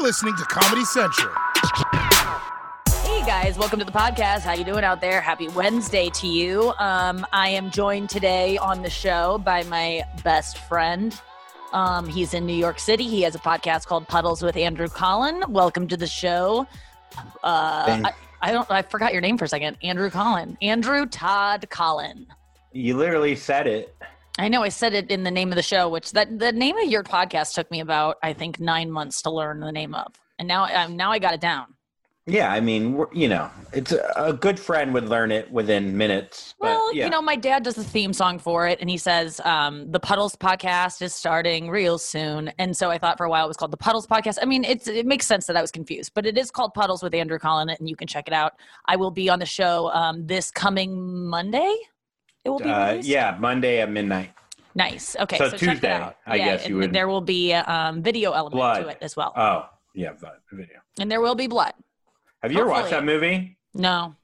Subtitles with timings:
[0.00, 1.30] You're listening to Comedy Central.
[3.02, 4.40] Hey guys, welcome to the podcast.
[4.40, 5.20] How you doing out there?
[5.20, 6.72] Happy Wednesday to you.
[6.78, 11.20] Um, I am joined today on the show by my best friend.
[11.74, 13.04] Um, he's in New York City.
[13.04, 15.44] He has a podcast called Puddles with Andrew Collin.
[15.52, 16.66] Welcome to the show.
[17.44, 18.70] Uh, I, I don't.
[18.70, 19.76] I forgot your name for a second.
[19.82, 20.56] Andrew Collin.
[20.62, 22.26] Andrew Todd Collin.
[22.72, 23.94] You literally said it.
[24.40, 26.78] I know I said it in the name of the show, which that the name
[26.78, 30.18] of your podcast took me about I think nine months to learn the name of,
[30.38, 31.74] and now I now I got it down.
[32.26, 36.54] Yeah, I mean, you know, it's a, a good friend would learn it within minutes.
[36.58, 37.04] But Well, yeah.
[37.04, 40.00] you know, my dad does the theme song for it, and he says um, the
[40.00, 42.50] Puddles podcast is starting real soon.
[42.58, 44.38] And so I thought for a while it was called the Puddles podcast.
[44.40, 47.02] I mean, it's it makes sense that I was confused, but it is called Puddles
[47.02, 48.54] with Andrew Collin, and you can check it out.
[48.86, 51.74] I will be on the show um, this coming Monday.
[52.44, 54.30] It will be uh, yeah, Monday at midnight.
[54.74, 55.16] nice.
[55.18, 56.10] Okay, So so, check Tuesday.
[56.26, 58.82] I yeah, guess you would- There will be a um, video element Blood.
[58.82, 60.12] to it as well, Oh, yeah,
[60.52, 60.78] video.
[60.98, 61.74] and there will be blood.
[62.42, 63.58] Have you ever watched that movie?
[63.74, 64.14] No,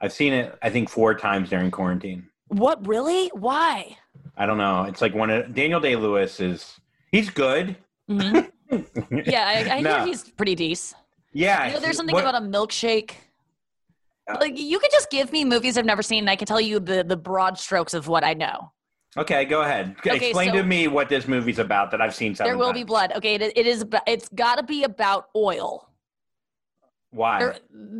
[0.00, 0.58] I've seen it.
[0.62, 2.26] I think four times during quarantine.
[2.48, 3.28] what really?
[3.34, 3.96] Why?
[4.36, 4.84] I don't know.
[4.84, 6.80] It's like one of Daniel Day Lewis is.
[7.10, 7.76] He's good.
[8.10, 8.48] Mhm.
[9.26, 9.96] Yeah, I, I No.
[9.98, 10.98] hear he's pretty decent.
[11.34, 11.66] Yeah.
[11.66, 13.10] You know, there's something what- about a milkshake.
[14.28, 16.78] Like you could just give me movies I've never seen, and I can tell you
[16.80, 18.72] the the broad strokes of what I know.
[19.16, 19.96] Okay, go ahead.
[19.98, 22.72] Okay, Explain so- to me what this movie's about that I've seen seven there will
[22.72, 23.12] be blood.
[23.16, 23.84] Okay, it, it is.
[24.06, 25.88] It's got to be about oil.
[27.10, 27.38] Why?
[27.40, 27.56] There-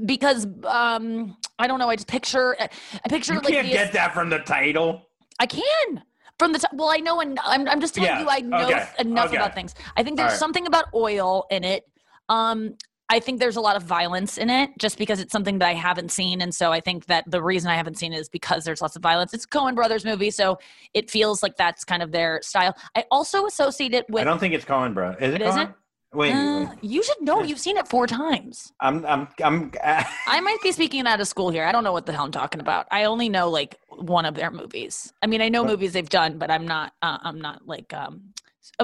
[0.07, 1.91] because um, I don't know.
[1.91, 2.57] I just picture.
[2.59, 2.69] I
[3.09, 5.03] picture you like can't the- get that from the title.
[5.41, 6.03] I can
[6.39, 6.89] from the t- well.
[6.89, 9.37] I know, and I'm I'm just telling Yeah, you I know okay, enough okay.
[9.37, 9.75] about things.
[9.97, 10.39] I think there's right.
[10.39, 11.85] something about oil in it.
[12.29, 12.77] Um,
[13.13, 15.75] I think there's a lot of violence in it, just because it's something that I
[15.75, 18.65] haven't seen, and so I think that the reason I haven't seen it is because
[18.65, 19.35] there's lots of violence.
[19.35, 20.59] It's a Coen Brothers movie, so
[20.95, 22.75] it feels like that's kind of their style.
[22.97, 24.23] I also associate it with.
[24.23, 25.11] I don't think it's Cohen, bro.
[25.21, 25.43] Is it?
[25.43, 25.71] It isn't?
[26.15, 26.79] Wait, Uh, wait.
[26.83, 27.43] you should know.
[27.43, 28.73] You've seen it four times.
[28.81, 29.73] I'm, I'm, I'm.
[29.85, 31.65] I might be speaking out of school here.
[31.65, 32.87] I don't know what the hell I'm talking about.
[32.91, 35.13] I only know like one of their movies.
[35.23, 36.95] I mean, I know movies they've done, but I'm not.
[37.03, 37.93] Uh, I'm not like.
[37.93, 38.33] um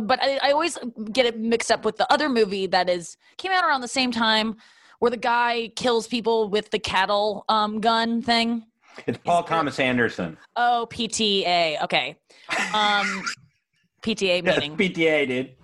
[0.00, 0.78] But I, I always
[1.12, 4.10] get it mixed up with the other movie that is came out around the same
[4.10, 4.56] time,
[4.98, 8.64] where the guy kills people with the cattle um gun thing.
[9.06, 10.36] it's Paul there- Thomas Anderson.
[10.56, 11.82] Oh, PTA.
[11.84, 12.16] Okay.
[12.74, 13.22] Um,
[14.02, 14.76] PTA Yes, meeting.
[14.76, 15.54] PTA, dude.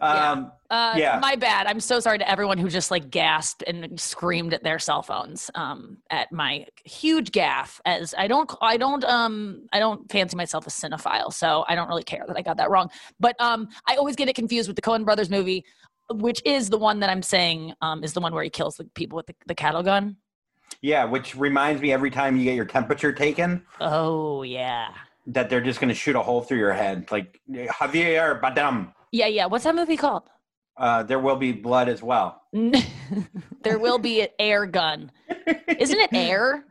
[0.00, 0.44] Yeah.
[0.74, 1.18] Uh, Yeah.
[1.22, 1.66] My bad.
[1.66, 5.50] I'm so sorry to everyone who just like gasped and screamed at their cell phones
[5.54, 7.80] um, at my huge gaffe.
[7.84, 11.88] As I don't, I don't, um, I don't fancy myself a cinephile, so I don't
[11.88, 12.90] really care that I got that wrong.
[13.20, 15.64] But um, I always get it confused with the Coen Brothers movie,
[16.12, 18.84] which is the one that I'm saying um, is the one where he kills the
[18.94, 20.16] people with the, the cattle gun.
[20.82, 24.88] yeah, which reminds me every time you get your temperature taken, Oh yeah,
[25.28, 28.92] that they're just going to shoot a hole through your head, like Javier Bardem.
[29.12, 29.46] yeah, yeah.
[29.46, 30.24] What's that movie called?
[30.76, 32.42] Uh, there will be blood as well.
[33.62, 35.10] there will be an air gun.
[35.78, 36.64] Isn't it air?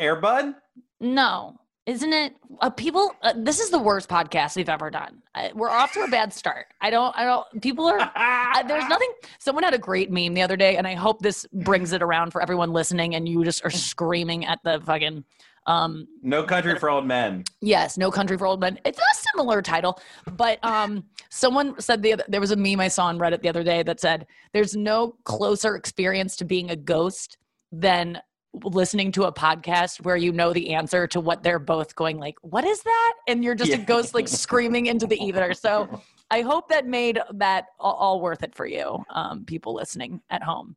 [0.00, 0.54] Airbud?
[1.00, 2.34] No, isn't it?
[2.60, 5.22] Uh, people, uh, this is the worst podcast we've ever done.
[5.34, 6.66] I, we're off to a bad start.
[6.80, 7.16] I don't.
[7.16, 7.62] I don't.
[7.62, 7.98] People are.
[8.14, 9.10] I, there's nothing.
[9.38, 12.30] Someone had a great meme the other day, and I hope this brings it around
[12.30, 13.14] for everyone listening.
[13.14, 15.24] And you just are screaming at the fucking.
[15.66, 17.44] Um, No country for old men.
[17.60, 18.78] yes, No Country for Old Men.
[18.84, 20.00] It's a similar title,
[20.36, 23.48] but um, someone said the other, there was a meme I saw on Reddit the
[23.48, 27.38] other day that said, "There's no closer experience to being a ghost
[27.70, 28.20] than."
[28.64, 32.34] listening to a podcast where you know the answer to what they're both going like
[32.42, 36.42] what is that and you're just a ghost like screaming into the ether so i
[36.42, 40.76] hope that made that all, all worth it for you um, people listening at home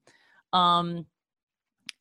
[0.54, 1.06] um,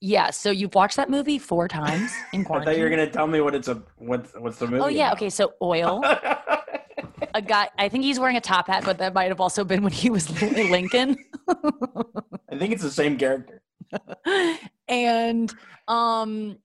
[0.04, 3.06] yeah so you've watched that movie four times in I quarantine thought you were going
[3.06, 4.82] to tell me what it's a what's what's the movie.
[4.82, 6.02] oh yeah okay so oil
[7.34, 9.82] a guy i think he's wearing a top hat but that might have also been
[9.82, 10.24] when he was
[10.74, 11.16] lincoln
[11.48, 13.62] I think it's the same character.
[14.88, 15.52] and
[15.88, 16.58] um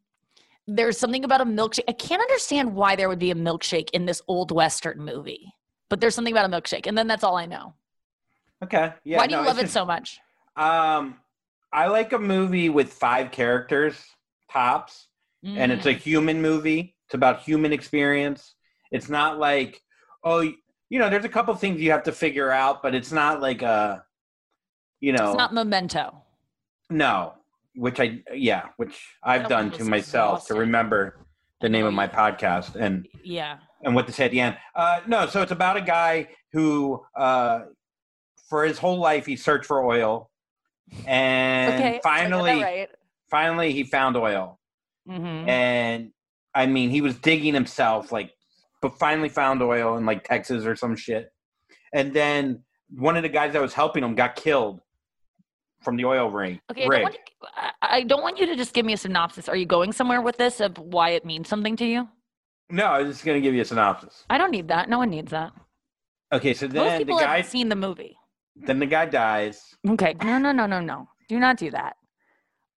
[0.68, 4.06] there's something about a milkshake i can't understand why there would be a milkshake in
[4.06, 5.54] this old western movie
[5.88, 7.74] but there's something about a milkshake and then that's all i know
[8.62, 8.92] Okay.
[9.06, 9.18] Yeah.
[9.20, 10.20] why do you love it's it so much
[10.58, 11.16] Um,
[11.72, 13.96] I like a movie with five characters
[14.52, 15.08] tops,
[15.44, 15.98] and it's a Mm.
[15.98, 16.96] human movie.
[17.06, 18.56] It's about human experience.
[18.92, 19.82] It's not like,
[20.24, 23.40] oh, you know, there's a couple things you have to figure out, but it's not
[23.42, 24.04] like a,
[25.00, 26.24] you know, it's not memento
[26.90, 27.34] no,
[27.76, 31.18] which I, yeah, which I've done to myself to remember
[31.62, 34.58] the name Oh, of my podcast and yeah and what to say at the end.
[34.76, 37.62] Uh, no, so it's about a guy who, uh,
[38.50, 40.29] for his whole life, he searched for oil,
[41.08, 42.90] and okay I got that finally, right
[43.30, 44.60] finally, he found oil.
[45.08, 45.48] Mhm.
[45.48, 46.12] And
[46.54, 48.32] I mean, he was digging himself, like,
[48.82, 51.32] but finally found oil in like Texas or some shit.
[51.94, 54.82] And then one of the guys that was helping him got killed
[55.84, 56.60] from the oil ring.
[56.72, 57.48] Okay, I don't, want you,
[57.82, 59.48] I- don't want you to just give me a synopsis.
[59.48, 62.10] Are you going somewhere with this of why it means something to you?
[62.70, 64.26] No, I was just gonna give you a synopsis.
[64.30, 64.90] I don't need that.
[64.90, 65.52] No one needs that.
[66.32, 68.16] Okay, so Most then the people guy, have seen the movie.
[68.66, 69.76] Then the guy dies.
[69.88, 70.16] Okay.
[70.24, 71.08] No, no, no, no, no.
[71.28, 71.96] Do not do that.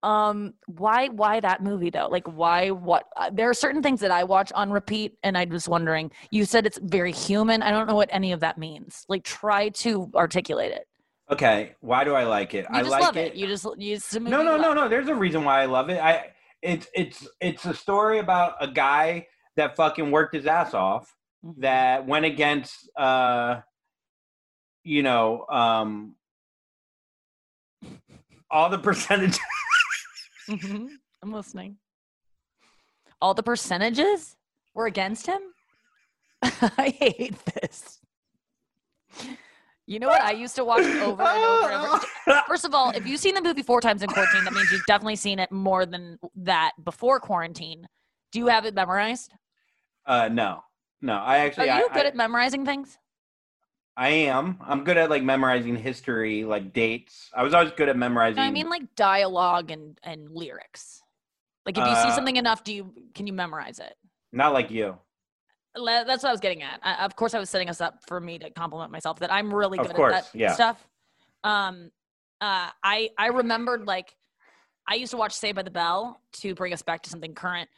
[0.03, 2.09] Um, why, why that movie though?
[2.11, 2.71] Like, why?
[2.71, 3.05] What?
[3.17, 6.11] Uh, there are certain things that I watch on repeat, and I was wondering.
[6.33, 7.63] You said it's very human.
[7.63, 9.05] I don't know what any of that means.
[9.09, 10.87] Like, try to articulate it.
[11.31, 12.67] Okay, why do I like it?
[12.69, 13.33] You I just like love it.
[13.33, 13.37] it.
[13.37, 14.89] You just, you just movie no, no, no, no.
[14.89, 16.01] There's a reason why I love it.
[16.01, 16.33] I
[16.63, 21.15] it's it's it's a story about a guy that fucking worked his ass off
[21.45, 21.55] Mhm.
[21.61, 23.61] that went against uh
[24.85, 26.15] you know um
[28.51, 29.39] all the percentage
[30.49, 30.89] Mhm.
[31.23, 31.77] I'm listening.
[33.21, 34.37] All the percentages
[34.75, 35.41] were against him.
[36.43, 38.01] I hate this.
[39.87, 40.21] You know what?
[40.21, 41.87] I used to watch it over and over and
[42.27, 42.43] over.
[42.49, 44.85] First of all, if you've seen the movie four times in quarantine, that means you've
[44.87, 47.87] definitely seen it more than that before quarantine.
[48.33, 49.33] Do you have it memorized?
[50.07, 50.65] uh no.
[51.01, 51.71] No, I actually.
[51.71, 52.99] Are you I, good I, at memorizing things?
[53.97, 54.59] I am.
[54.65, 57.31] I'm good at like memorizing history, like dates.
[57.35, 61.03] I was always good at memorizing No, I mean like dialogue and and lyrics.
[61.67, 63.95] Like if you see Uh, something enough, do you can you memorize it?
[64.33, 64.97] not like you.
[65.77, 66.81] Le- That's what I was getting at.
[66.83, 69.53] I, of course, I was setting us up for me to compliment myself that I'm
[69.53, 70.53] really good course, at that yeah.
[70.53, 70.87] stuff.
[71.45, 71.91] Um,
[72.41, 74.17] uh, I I remembered like
[74.89, 77.69] I used to watch Saved by the Bell to bring us back to something current.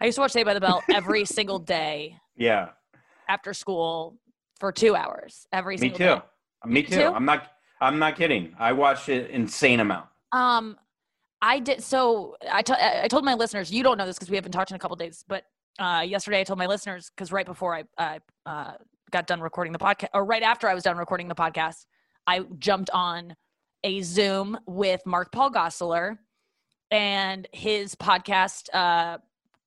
[0.00, 2.70] I used to watch Saved by the Bell every single day Yeah.
[3.28, 4.16] after school
[4.60, 6.04] for two hours every Me single too.
[6.04, 6.22] day.
[6.66, 6.96] Me too.
[6.96, 7.06] too?
[7.08, 8.54] I'm not I'm not kidding.
[8.58, 10.06] I watched it insane amount.
[10.32, 10.78] Um,
[11.42, 11.82] I did.
[11.82, 14.70] So I to- I told my listeners, you don't know this because we haven't talked
[14.70, 15.44] in a couple days, but
[15.78, 18.72] uh, yesterday I told my listeners because right before I, I uh,
[19.10, 21.84] got done recording the podcast, or right after I was done recording the podcast,
[22.26, 23.36] I jumped on
[23.82, 26.16] a Zoom with Mark Paul Gosselaar
[26.90, 29.18] and his podcast uh,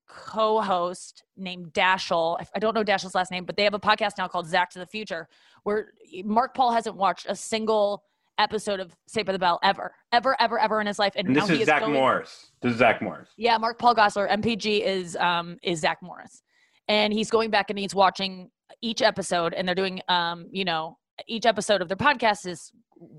[0.08, 2.38] co-host named Dashel.
[2.56, 4.80] I- don't know Dashel's last name, but they have a podcast now called Zack to
[4.80, 5.28] the Future,
[5.64, 5.92] where
[6.24, 8.04] Mark Paul hasn't watched a single
[8.40, 11.14] episode of Saved by the Bell ever, ever, ever, ever in his life.
[11.16, 12.52] And now this he is Zack going- Morris.
[12.62, 13.30] This is Zack Morris.
[13.38, 16.44] Yeah, Mark Paul Gosselaar, MPG is um is Zack Morris,
[16.88, 18.50] and he's going back and he's watching
[18.82, 22.72] each episode, and they're doing um you know each episode of their podcast is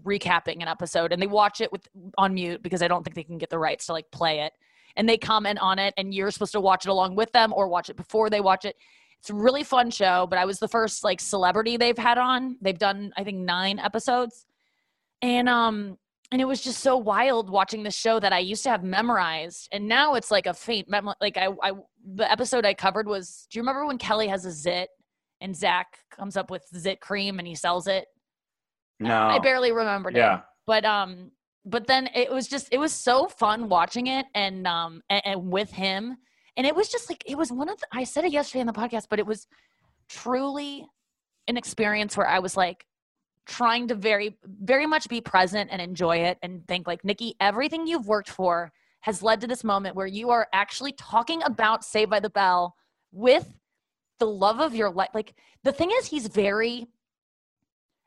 [0.04, 3.24] recapping an episode, and they watch it with on mute because I don't think they
[3.24, 4.52] can get the rights to like play it,
[4.98, 7.68] and they comment on it, and you're supposed to watch it along with them or
[7.68, 8.76] watch it before they watch it.
[9.20, 12.58] It's a really fun show, but I was the first like celebrity they've had on.
[12.60, 14.44] They've done I think nine episodes,
[15.22, 15.96] and um
[16.30, 19.68] and it was just so wild watching the show that I used to have memorized,
[19.72, 21.10] and now it's like a faint mem.
[21.20, 21.72] Like I, I,
[22.04, 23.46] the episode I covered was.
[23.50, 24.90] Do you remember when Kelly has a zit,
[25.40, 28.06] and Zack comes up with zit cream and he sells it?
[29.00, 29.16] No.
[29.16, 30.40] I barely remembered it, yeah.
[30.66, 31.30] but um,
[31.64, 35.52] but then it was just it was so fun watching it, and um, and, and
[35.52, 36.16] with him,
[36.56, 38.66] and it was just like it was one of the, I said it yesterday in
[38.66, 39.46] the podcast, but it was
[40.08, 40.86] truly
[41.46, 42.86] an experience where I was like
[43.46, 47.86] trying to very very much be present and enjoy it and think like Nikki everything
[47.86, 48.70] you've worked for
[49.00, 52.74] has led to this moment where you are actually talking about Saved by the Bell
[53.10, 53.48] with
[54.18, 55.34] the love of your life like
[55.64, 56.86] the thing is he's very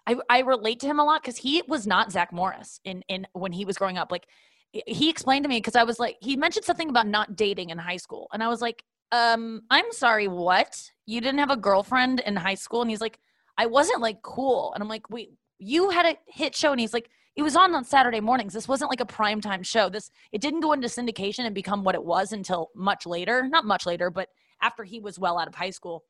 [0.08, 3.28] I, I relate to him a lot because he was not Zack Morris in in
[3.34, 4.12] when he was growing up.
[4.12, 4.28] Like
[4.72, 7.78] he explained to me because I was like he mentioned something about not dating in
[7.78, 10.90] high school, and I was like, um, I'm sorry, what?
[11.06, 12.82] You didn't have a girlfriend in high school?
[12.82, 13.20] And he's like,
[13.58, 16.94] I wasn't like cool, and I'm like, wait, you had a hit show, and he's
[16.94, 18.54] like, it was on on Saturday mornings.
[18.54, 19.90] This wasn't like a primetime show.
[19.90, 23.66] This it didn't go into syndication and become what it was until much later, not
[23.66, 24.30] much later, but
[24.62, 26.04] after he was well out of high school.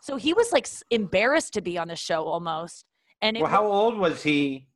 [0.00, 2.84] So he was like embarrassed to be on the show almost.
[3.22, 4.66] And Well, how old was he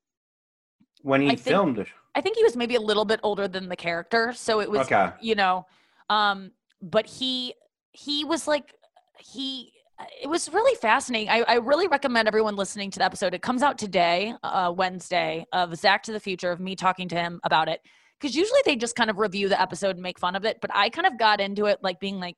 [1.02, 1.88] when he I think- filmed it?
[2.16, 4.82] I think he was maybe a little bit older than the character, so it was
[4.86, 5.10] Okay.
[5.20, 5.66] you know,
[6.10, 7.54] um, but he
[7.92, 8.74] he was like
[9.18, 9.72] he.
[10.20, 11.28] It was really fascinating.
[11.30, 13.32] I, I really recommend everyone listening to the episode.
[13.32, 17.14] It comes out today, uh, Wednesday, of Zack to the Future, of me talking to
[17.14, 17.80] him about it.
[18.20, 20.70] Because usually they just kind of review the episode and make fun of it, but
[20.74, 22.36] I kind of got into it like being like,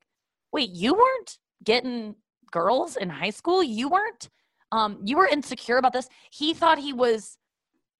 [0.53, 2.17] "Wait, you weren't getting
[2.51, 3.63] girls in high school?
[3.63, 4.29] You weren't?
[4.73, 7.39] Um, you were insecure about this?" He thought he was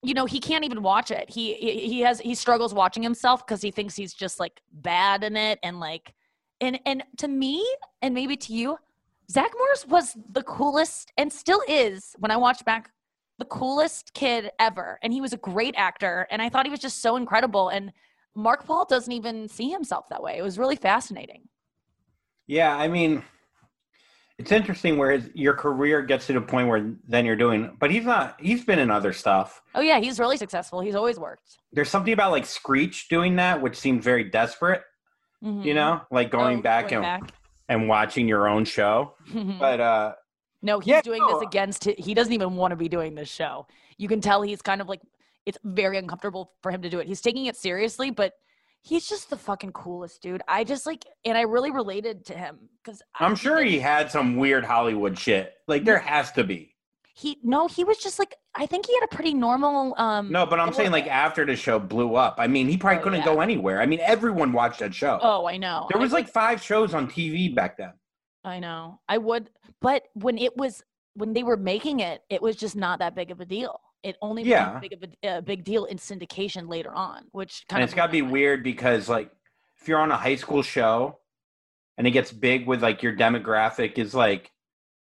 [0.03, 1.29] you know he can't even watch it.
[1.29, 5.35] He he, has he struggles watching himself because he thinks he's just like bad in
[5.35, 6.13] it and like
[6.61, 7.65] and and to me
[8.01, 8.77] and maybe to you
[9.29, 12.89] zack morris was the coolest and still is when i watch back
[13.37, 14.99] the coolest kid ever.
[15.03, 17.69] And he was a great actor and i thought he was just so incredible.
[17.69, 17.91] And
[18.35, 20.37] mark paul doesn't even see himself that way.
[20.37, 21.47] It was really fascinating.
[22.47, 23.23] Yeah, I mean,
[24.39, 27.89] It's interesting where his, your career gets to the point where then you're doing, but
[27.89, 28.35] he's not.
[28.39, 29.61] He's been in other stuff.
[29.73, 30.79] Oh yeah, he's really successful.
[30.79, 31.57] He's always worked.
[31.73, 34.83] There's something about like Screech doing that, which seems very desperate.
[35.43, 35.65] Mhm.
[35.65, 37.33] You know, like going Oh, back going and back.
[37.67, 39.13] and watching your own show.
[39.59, 40.13] But uh,
[40.61, 41.33] no, he's Yeah, doing no.
[41.39, 41.85] this against.
[41.85, 43.65] He doesn't even want to be doing this show.
[43.97, 45.01] You can tell he's kind of like
[45.47, 47.07] it's very uncomfortable for him to do it.
[47.07, 48.33] He's taking it seriously, but
[48.81, 50.41] he's just the fucking coolest dude.
[50.47, 54.37] I just like, and I really related to him because I'm sure he had some
[54.37, 55.53] weird Hollywood shit.
[55.67, 56.73] Like there has to be.
[57.13, 59.93] he no, he was just like I think he had a pretty normal.
[59.97, 62.35] um No, but I'm saying like after the show blew up.
[62.39, 63.25] I mean, he probably Oh, couldn't yeah.
[63.25, 63.81] go anywhere.
[63.81, 65.19] I mean, everyone watched that show.
[65.21, 65.87] Oh, I know.
[65.91, 67.93] there was would- like five shows on TV back then.
[68.43, 69.01] I know.
[69.09, 69.49] I would,
[69.81, 70.83] but when it was
[71.15, 73.79] when they were making it, it was just not that big of a deal.
[74.07, 74.79] It only Yeah.
[74.79, 77.95] big of a, a big deal in syndication later on, which kind and of it's
[77.95, 79.29] got to be weird because like
[79.81, 81.17] if you're on a high school show
[81.97, 84.51] and it gets big with like your demographic is like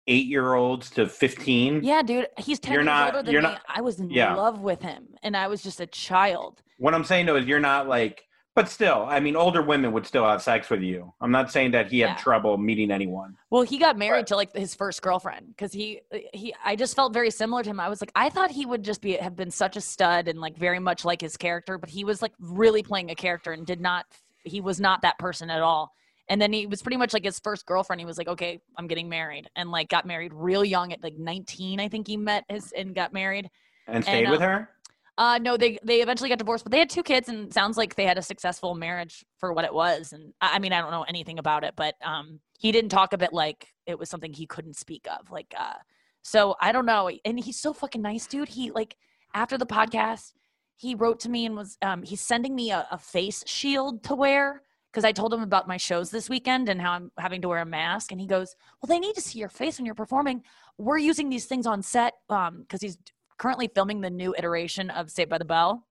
[0.09, 3.41] eight year olds to 15 Yeah, dude, he's 10 You're years not- older than me.
[3.41, 4.35] not- I was in Yeah.
[4.35, 6.63] love with him, and I was just a child.
[6.79, 10.07] what i'm saying though is you're not like but still i mean older women would
[10.07, 12.17] still have sex with you i'm not saying that he had Yeah.
[12.17, 14.27] trouble meeting anyone Well, he got married Right.
[14.29, 16.01] to like his first girlfriend because he
[16.33, 16.55] he.
[16.65, 17.81] I just felt very similar to him.
[17.81, 20.41] I was like, I thought he would just be have been such a stud and
[20.41, 23.67] like very much like his character, but he was like really playing a character and
[23.67, 24.07] did not.
[24.45, 25.93] He was not that person at all.
[26.31, 28.01] And then he was pretty much like his first girlfriend.
[28.01, 31.17] He was like, okay, I'm getting married, and like got married real young at like
[31.19, 33.51] 19, I think he met his and got married.
[33.87, 34.71] and stayed with um, her
[35.19, 37.95] Uh, no, they they eventually got divorced, but they had two kids, and sounds like
[37.95, 40.13] they had a successful marriage for what it was.
[40.13, 43.23] And I mean, I don't know anything about it, but um, he didn't talk of
[43.23, 45.31] it like it was something he couldn't speak of.
[45.31, 45.75] Like, uh,
[46.23, 47.11] so I don't know.
[47.25, 48.49] And he's so fucking nice, dude.
[48.49, 48.97] He like
[49.35, 50.33] after the podcast,
[50.77, 54.15] he wrote to me and was um, he's sending me a, a face shield to
[54.15, 57.49] wear because I told him about my shows this weekend and how I'm having to
[57.49, 59.95] wear a mask, and he goes, "Well, they need to see your face when you're
[59.95, 60.43] performing.
[60.79, 62.97] We're using these things on set um, because he's
[63.43, 65.85] currently filming the new iteration of Saved by the Bell,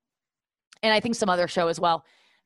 [0.82, 2.06] and I think some other show as well.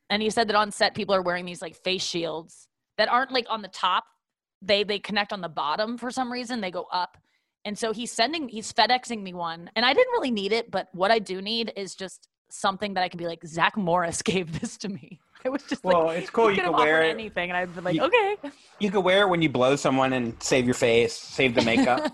[0.10, 3.32] And he said that on set, people are wearing these like face shields that aren't
[3.32, 4.06] like on the top;
[4.64, 6.60] they they connect on the bottom for some reason.
[6.60, 7.18] They go up,
[7.66, 10.88] and so he's sending he's FedExing me one, and I didn't really need it, but
[10.92, 14.60] what I do need is just something that I can be like Zack Morris gave
[14.60, 15.20] this to me.
[15.46, 17.76] I was just well like, it's cool you could can wear it anything, and I'd
[17.76, 18.36] be like, You- okay.
[18.80, 22.12] you could wear it when you blow someone and save your face save the makeup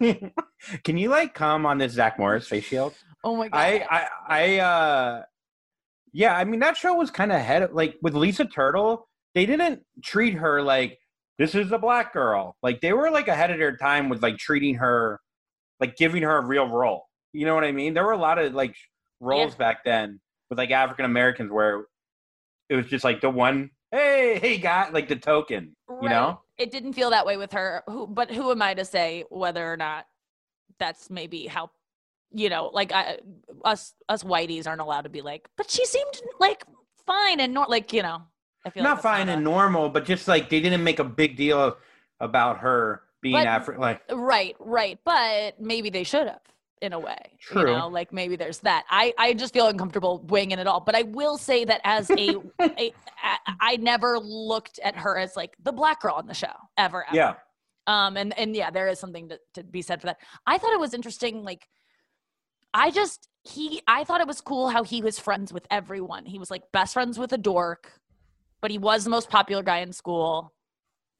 [0.84, 2.94] can you like come on this zack morris face shield
[3.24, 3.58] oh my god!
[3.58, 5.22] I, I, I, uh,
[6.12, 9.46] yeah, I mean, that show was kind of ahead of, like, with Lisa Turtle, they
[9.46, 10.98] didn't treat her like
[11.38, 12.56] this is a black girl.
[12.62, 15.20] Like, they were, like, ahead of their time with, like, treating her,
[15.78, 17.04] like, giving her a real role.
[17.32, 17.94] You know what I mean?
[17.94, 18.74] There were a lot of, like,
[19.20, 21.84] roles back then with, like, African Americans where
[22.70, 26.40] it was just, like, the one, hey, hey, got, like, the token, you know?
[26.56, 29.72] it didn't feel that way with her who but who am i to say whether
[29.72, 30.06] or not
[30.78, 31.70] that's maybe how
[32.32, 33.18] you know like I,
[33.64, 36.62] us us whiteys aren't allowed to be like but she seemed like
[37.06, 38.20] fine and not like you know
[38.66, 41.04] i feel Not that's fine a- and normal, but just, like, they didn't make a
[41.04, 41.78] big deal
[42.20, 43.80] about her being But- African.
[43.80, 46.40] Like, right right but maybe they should have
[46.80, 47.60] in a way True.
[47.60, 50.94] you know like maybe there's that i i just feel uncomfortable winging it all but
[50.94, 52.92] i will say that as a, a, a
[53.60, 57.16] i never looked at her as like the black girl on the show ever, ever.
[57.16, 57.34] yeah.
[57.86, 60.72] um and and yeah there is something to, to be said for that i thought
[60.72, 61.68] it was interesting like
[62.72, 66.38] i just he i thought it was cool how he was friends with everyone he
[66.38, 67.92] was like best friends with a dork
[68.62, 70.52] but he was the most popular guy in school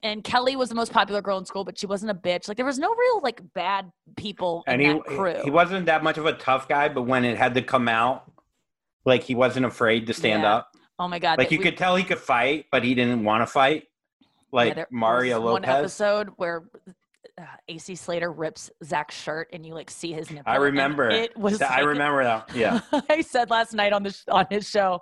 [0.02, 2.57] and kelly was the most popular girl in school but she wasn't a bitch like
[2.57, 6.02] there was no real like bad people and in he that crew he wasn't that
[6.02, 8.30] much of a tough guy, but when it had to come out,
[9.04, 10.54] like he wasn't afraid to stand Yeah.
[10.57, 10.76] up.
[10.99, 13.42] oh my god Like you we- could tell he could fight, but he didn't want
[13.42, 13.85] to fight.
[14.21, 15.69] yeah, Like was Mario one Lopez.
[15.69, 16.64] episode where
[17.38, 20.50] uh, AC Slater rips Zack's shirt and you like see his nipple.
[20.50, 21.08] I remember.
[21.10, 21.60] it was.
[21.62, 22.54] I like- remember that.
[22.54, 22.80] Yeah.
[23.08, 25.00] I said last night on the sh- on his show,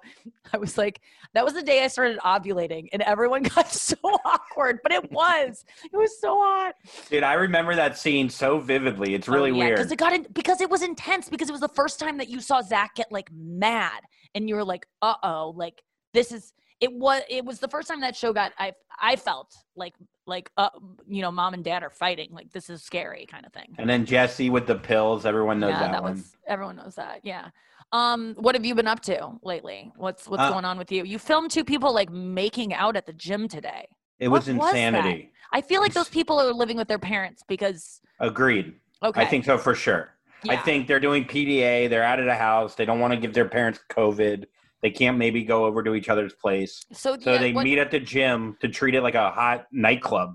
[0.52, 1.00] I was like,
[1.34, 5.64] that was the day I started ovulating, and everyone got so awkward, but it was,
[5.84, 6.74] it was so hot.
[7.10, 9.14] Dude, I remember that scene so vividly.
[9.14, 9.76] It's really because weird.
[9.76, 12.28] Because it got in, because it was intense because it was the first time that
[12.28, 14.00] you saw Zack get like mad,
[14.34, 15.82] and you were like, uh oh, like
[16.14, 16.52] this is.
[16.80, 19.94] It was it was the first time that show got I I felt like
[20.26, 20.68] like uh
[21.06, 23.74] you know mom and dad are fighting like this is scary kind of thing.
[23.78, 25.26] and then Jesse with the pills.
[25.26, 26.12] Everyone knows yeah, that, one.
[26.14, 27.20] was everyone knows that.
[27.24, 27.48] Yeah.
[27.90, 29.90] Um, what have you been up to lately?
[29.96, 31.04] What's what's Uh, going on with you?
[31.04, 33.88] You filmed two people like making out at the gym today.
[34.18, 34.76] It what was was that?
[34.78, 35.32] insanity.
[35.52, 38.74] I feel like those people are living with their parents because Agreed.
[39.02, 40.10] okay, I think so for sure.
[40.48, 41.88] I think they're doing PDA.
[41.88, 42.74] They're out of the house.
[42.74, 44.44] They don't want to give their parents COVID.
[44.82, 46.84] They can't maybe go over to each other's place.
[46.92, 47.18] so.
[47.18, 50.34] So yeah, they what- meet at the gym to treat it like a hot nightclub.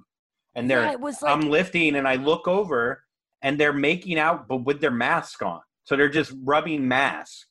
[0.55, 3.03] and they're Yeah, like I'm lifting and I look over
[3.41, 5.61] and they're making out but with their mask on.
[5.85, 7.47] So they're just rubbing masks.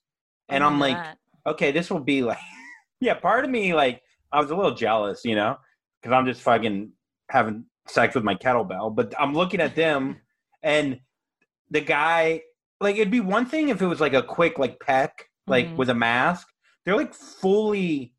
[0.48, 1.18] And I I'm like, that.
[1.46, 2.38] okay, this will be like
[3.00, 5.56] yeah, part of me like I was a little jealous, you know,
[6.00, 6.92] because I'm just fucking
[7.30, 8.94] having sex with my kettlebell.
[8.94, 10.20] But I'm looking at them
[10.62, 11.00] and
[11.70, 12.42] the guy
[12.80, 15.76] like it'd be one thing if it was like a quick like peck, like Mhm.
[15.76, 16.48] with a mask.
[16.84, 18.14] They're like fully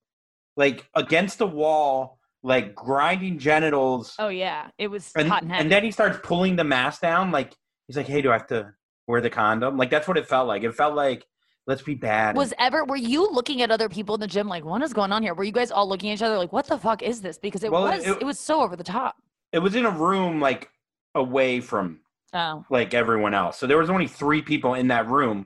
[0.55, 5.61] like against the wall, like grinding genitals oh yeah, it was and, hot and heavy.
[5.63, 7.53] and then he starts pulling the mask down like
[7.87, 8.71] he's like hey do i have to
[9.07, 11.25] wear the condom like that's what it felt like it felt like
[11.67, 14.65] let's be bad was ever were you looking at other people in the gym like
[14.65, 15.33] what is going on here?
[15.33, 17.37] Were you guys all looking at each other like what the fuck is this?
[17.37, 19.15] Because it Well, was it- it, was so over the top.
[19.53, 20.69] it was in a room like
[21.15, 21.99] away from
[22.33, 22.65] Oh.
[22.69, 25.45] like everyone else so there was only three people in that room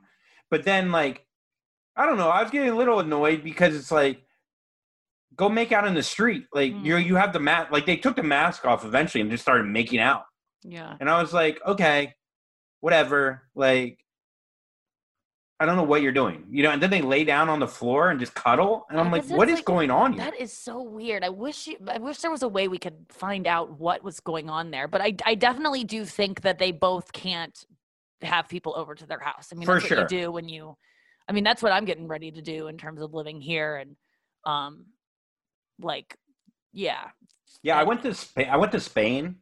[0.49, 1.26] but then like
[1.97, 4.21] i don't know i was getting a little annoyed because it's like
[5.35, 6.85] go make out in the street like Mm.
[6.85, 9.65] you you have the mask like they took the mask off eventually and just started
[9.65, 10.23] making out
[10.63, 10.95] Yeah.
[10.99, 12.13] and i was like okay
[12.79, 13.99] whatever like
[15.59, 16.69] I don't know what you're doing, you know.
[16.69, 19.49] And then they lay down on the floor and just cuddle, and I'm like, what
[19.49, 20.23] is like- going on here?
[20.23, 21.23] That is so weird.
[21.23, 24.19] I wish you, I wish there was a way we could find out what was
[24.19, 24.87] going on there.
[24.87, 27.57] But I, I definitely do think that they both can't
[28.21, 29.49] have people over to their house.
[29.51, 30.01] I mean, For that's what sure.
[30.19, 30.77] you do when you.
[31.27, 33.95] I mean, that's what I'm getting ready to do in terms of living here and,
[34.45, 34.85] um,
[35.79, 36.15] like,
[36.73, 37.09] yeah.
[37.63, 38.47] yeah, I went to Spain.
[38.49, 39.35] I went to Spain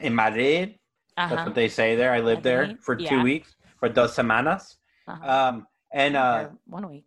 [0.00, 0.78] in Madrid.
[1.16, 1.44] That's Uh-huh.
[1.46, 2.12] what they say there.
[2.12, 4.76] I lived there Madrid, for two weeks, for dos semanas.
[5.06, 5.30] uh-huh.
[5.48, 7.06] Um, and uh, one week.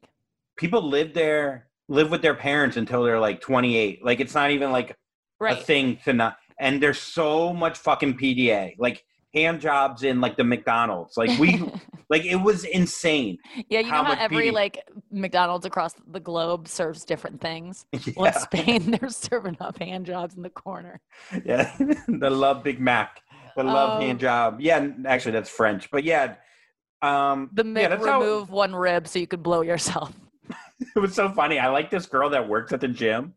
[0.58, 4.04] people live there, live with their parents until they're like 28.
[4.04, 4.96] Like it's not even like
[5.42, 6.38] a thing to not.
[6.60, 11.18] And there's so much fucking PDA, like hand jobs in like the McDonald's.
[11.18, 11.64] Like we,
[12.10, 13.38] like it was insane.
[13.70, 17.86] yeah, you how know how every PD like McDonald's across the globe serves different things.
[18.16, 21.00] Well, in Spain, they're serving up hand jobs in the corner.
[21.46, 21.76] yeah.
[22.08, 23.22] the love Big Mac,
[23.56, 24.06] the love Oh.
[24.06, 24.60] hand job.
[24.60, 26.36] Yeah, actually that's French, but yeah.
[27.02, 30.14] Um, The yeah, Mick that's how remove one rib so you could blow yourself.
[30.96, 31.58] it was so funny.
[31.58, 33.34] I like this girl that works at the gym.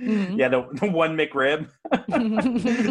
[0.00, 0.38] Mhm.
[0.38, 1.68] Yeah, the, the one McRib.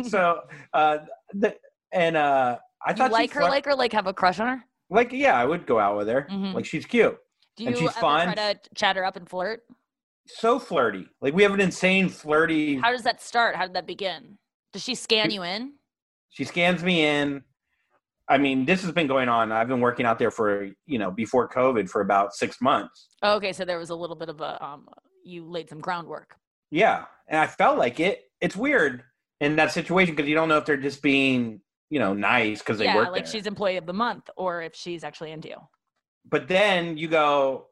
[0.10, 0.42] so,
[0.74, 0.98] uh,
[1.34, 1.56] the,
[1.92, 4.48] and uh, I you thought like her, flirt- like her, like have a crush on
[4.48, 4.64] her?
[4.90, 6.28] like yeah, I would go out with her.
[6.32, 6.54] Mhm.
[6.54, 7.18] Like she's cute,
[7.58, 8.34] Do And you she's ever fun.
[8.34, 9.62] try to chat her up and flirt?
[10.28, 11.08] so flirty.
[11.22, 12.78] Like we have an insane flirty.
[12.78, 13.56] How does that start?
[13.56, 14.38] How did that begin?
[14.74, 15.74] Does she scan you in?
[16.32, 17.44] she scans me in.
[18.28, 19.52] I mean, this has been going on.
[19.52, 23.08] I've been working out there for you know before COVID for about six months.
[23.24, 24.88] Oh, okay, so there was a little bit of a um,
[25.24, 26.36] you laid some groundwork.
[26.70, 28.26] Yeah, and I felt like it.
[28.40, 29.02] It's weird
[29.42, 32.78] in that situation because you don't know if they're just being you know nice because
[32.78, 33.32] they yeah, work like there.
[33.32, 35.58] she's employee of the month, or if she's actually into you.
[36.30, 37.68] But then you go,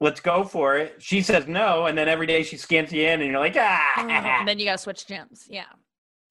[0.00, 0.96] let's go for it.
[0.98, 4.38] She says no, and then every day she scans you in, and you're like, ah,
[4.38, 5.44] and then you gotta switch gyms.
[5.48, 5.64] Yeah.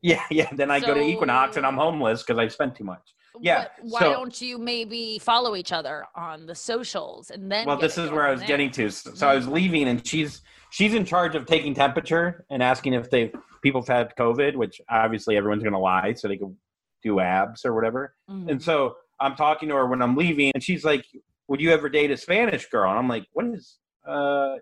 [0.02, 0.50] yeah, yeah.
[0.54, 3.14] Then I go to Equinox, and I'm homeless because I spent too much.
[3.42, 7.66] Yeah, why so- don't you maybe follow each other on the socials and then?
[7.66, 8.48] Well, this is where I was there?
[8.48, 8.90] getting to.
[8.90, 12.94] So, so I was leaving, and she's she's in charge of taking temperature and asking
[12.94, 16.56] if they people have had COVID, which obviously everyone's going to lie so they can
[17.04, 18.16] do abs or whatever.
[18.30, 18.50] Mhm.
[18.52, 21.06] And so I'm talking to her when I'm leaving, and she's like,
[21.48, 24.56] "Would you ever date a Spanish girl?" And I'm like, "What is?" Uh,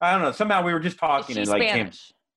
[0.00, 0.32] I don't know.
[0.32, 1.90] Somehow we were just talking, and like, came,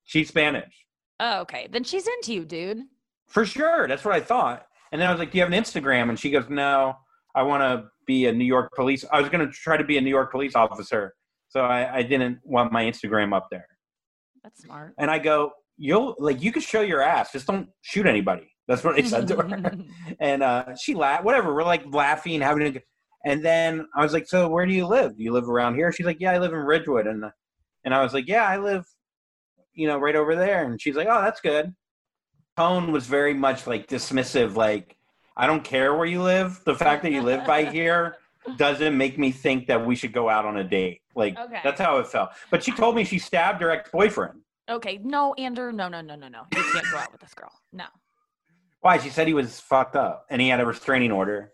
[0.04, 0.86] she's Spanish
[1.20, 1.68] Oh, okay.
[1.70, 2.82] Then she's into you, dude.
[3.28, 3.86] for sure.
[3.86, 4.66] That's what I thought.
[4.90, 6.94] And then I was like, "Do you have an Instagram?" And she goes, "No,
[7.34, 9.04] I want to be a New York police.
[9.12, 11.14] I was going to try to be a New York police officer,
[11.48, 13.66] so I, I didn't want my Instagram up there."
[14.42, 14.94] That's smart.
[14.98, 18.84] And I go, "You'll like you can show your ass, just don't shoot anybody." That's
[18.84, 19.72] what I said to her.
[20.20, 21.24] and uh, she laughed.
[21.24, 21.54] Whatever.
[21.54, 22.70] We're like laughing, having a.
[22.70, 22.82] good-
[23.26, 25.14] And then I was like, "So where do you live?
[25.18, 27.22] Do you live around here?" She's like, "Yeah, I live in Ridgewood." And
[27.84, 28.86] and I was like, "Yeah, I live,
[29.74, 31.74] you know, right over there." And she's like, "Oh, that's good."
[32.56, 34.56] Tone was very much like dismissive.
[34.56, 34.96] Like,
[35.36, 36.62] I don't care where you live.
[36.64, 38.16] The fact that you live by here
[38.56, 41.02] doesn't make me think that we should go out on a date.
[41.14, 41.60] Like, Okay.
[41.62, 42.30] that's how it felt.
[42.50, 44.40] But she told me she stabbed her ex boyfriend.
[44.70, 44.98] Okay.
[45.04, 45.72] No, Andrew.
[45.72, 46.44] No, no, no, no, no.
[46.54, 47.52] You can't go out with this girl.
[47.72, 47.84] No.
[48.82, 48.98] Why?
[48.98, 51.52] She said he was fucked up and he had a restraining order.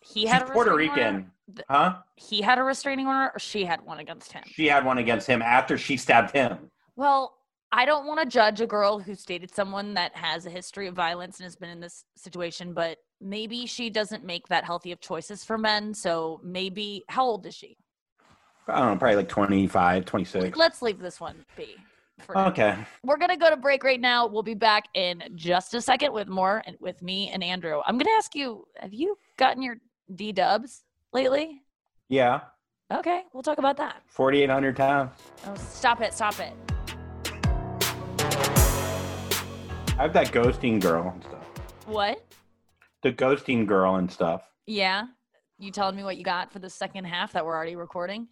[0.00, 1.30] He She's had a Puerto restraining order?
[1.48, 1.64] Rican.
[1.68, 1.96] Huh?
[2.16, 4.42] He had a restraining order, or she had one against him.
[4.46, 6.70] She had one against him after she stabbed him.
[6.96, 7.34] Well,
[7.72, 10.94] I don't want to judge a girl who's dated someone that has a history of
[10.94, 15.00] violence and has been in this situation, but maybe she doesn't make that healthy of
[15.00, 15.92] choices for men.
[15.92, 17.76] So maybe, how old is she?
[18.66, 20.56] I don't know, probably like 25, 26.
[20.56, 21.76] Let's leave this one be.
[22.34, 22.48] Now.
[22.48, 22.76] Okay.
[23.04, 24.26] We're going to go to break right now.
[24.26, 27.80] We'll be back in just a second with more and with me and Andrew.
[27.86, 29.76] I'm going to ask you have you gotten your
[30.14, 31.62] D dubs lately?
[32.08, 32.40] Yeah.
[32.92, 34.02] Okay, we'll talk about that.
[34.06, 35.10] 4,800 times.
[35.44, 36.52] Oh, stop it, stop it.
[39.98, 41.44] I have that ghosting girl and stuff.
[41.86, 42.24] What?
[43.02, 44.42] The ghosting girl and stuff.
[44.66, 45.06] Yeah.
[45.58, 48.28] You telling me what you got for the second half that we're already recording?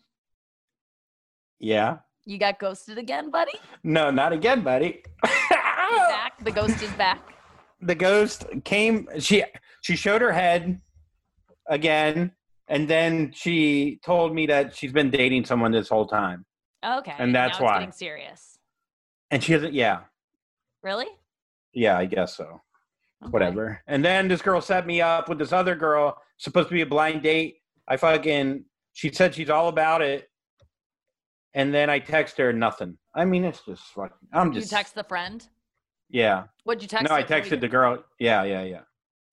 [1.59, 1.99] Yeah.
[2.27, 3.53] You got ghosted again, buddy?
[3.83, 5.03] No, not again, buddy.
[5.51, 6.43] Back.
[6.43, 7.21] The ghost is back.
[7.81, 9.09] the ghost came.
[9.19, 9.45] She
[9.83, 10.81] she showed her head
[11.69, 12.33] again,
[12.69, 16.45] and then she told me that she's been dating someone this whole time,
[16.85, 17.15] Okay.
[17.19, 17.79] And that's now why.
[17.81, 18.59] Getting serious.
[19.31, 19.75] and she hasn't.
[19.75, 20.01] Yeah,
[20.83, 21.07] Really?
[21.73, 22.63] yeah, I guess so.
[23.23, 23.31] Okay.
[23.31, 23.81] Whatever.
[23.87, 26.87] And then this girl set me up with this other girl, supposed to be a
[26.87, 27.57] blind date.
[27.89, 28.65] I fucking.
[28.95, 30.31] She said she's all about it,
[31.55, 32.99] and then I text her nothing.
[33.15, 34.29] I mean, it's just fucking.
[34.33, 34.71] I'm just.
[34.71, 35.47] You text the friend?
[36.11, 36.45] Yeah.
[36.65, 37.09] What'd you text?
[37.09, 38.05] No, I texted the girl.
[38.19, 38.81] Yeah, yeah, yeah.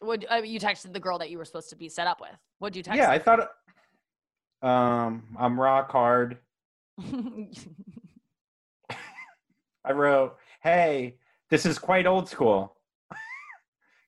[0.01, 2.31] Would uh, you texted the girl that you were supposed to be set up with?
[2.60, 2.97] What'd you text?
[2.97, 3.49] Yeah, I thought.
[4.62, 6.38] Um, I'm rock hard.
[9.84, 11.15] I wrote, "Hey,
[11.49, 12.77] this is quite old school.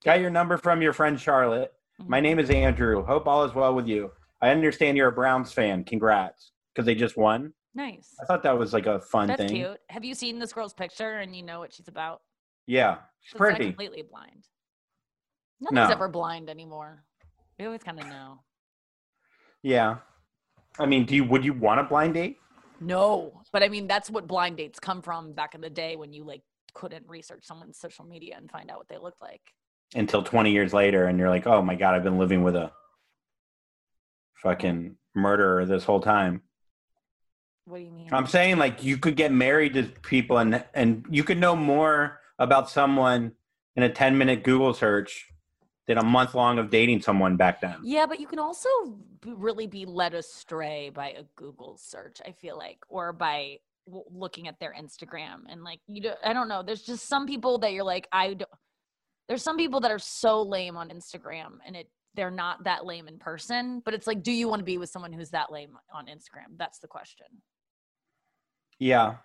[0.05, 1.73] Got your number from your friend Charlotte.
[2.05, 3.03] My name is Andrew.
[3.03, 4.11] Hope all is well with you.
[4.41, 5.83] I understand you're a Browns fan.
[5.83, 7.53] Congrats, because they just won.
[7.75, 8.15] Nice.
[8.21, 9.49] I thought that was like a fun That's thing.
[9.49, 9.79] cute.
[9.89, 12.21] Have you seen this girl's picture and you know what she's about?
[12.67, 13.65] Yeah, she's pretty.
[13.65, 14.45] completely blind.
[15.59, 15.93] Nothing's No.
[15.95, 17.03] ever blind anymore.
[17.59, 18.39] We always kind of know.
[19.61, 19.97] Yeah.
[20.79, 22.37] I mean, do you would you want a blind date?
[22.79, 26.11] No, but I mean that's what blind dates come from back in the day when
[26.13, 26.41] you like
[26.73, 29.41] couldn't research someone's social media and find out what they looked like.
[29.95, 32.71] Until 20 years later, and you're like, oh my god, I've been living with a
[34.41, 36.41] fucking murderer this whole time.
[37.65, 38.09] What do you mean?
[38.11, 42.19] I'm saying like you could get married to people and and you could know more
[42.39, 43.31] about someone
[43.75, 45.27] in a 10 minute Google search
[45.87, 47.75] than a month long of dating someone back then.
[47.83, 48.69] Yeah, but you can also
[49.25, 52.21] really be led astray by a Google search.
[52.25, 56.01] I feel like, or by looking at their Instagram and like you.
[56.01, 56.63] Do, I don't know.
[56.63, 58.33] There's just some people that you're like, I.
[58.35, 58.45] d-
[59.27, 63.07] There's some people that are so lame on Instagram, and it they're not that lame
[63.07, 63.81] in person.
[63.83, 66.55] But it's like, do you want to be with someone who's that lame on Instagram?
[66.57, 67.25] That's the question.
[68.83, 69.15] Yeah.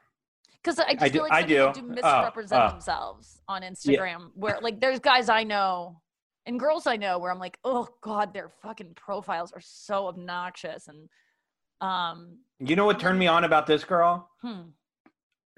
[0.63, 1.81] Because I just I feel do- like I people do.
[1.81, 2.69] do Oh, misrepresent oh.
[2.71, 4.31] themselves on Instagram.
[4.35, 6.01] Where like there's guys I know
[6.47, 10.89] and girls I know where I'm like, oh god, their fucking profiles are so obnoxious
[10.89, 11.09] and
[11.81, 14.29] um You know what turned me on about this girl?
[14.43, 14.63] hmm.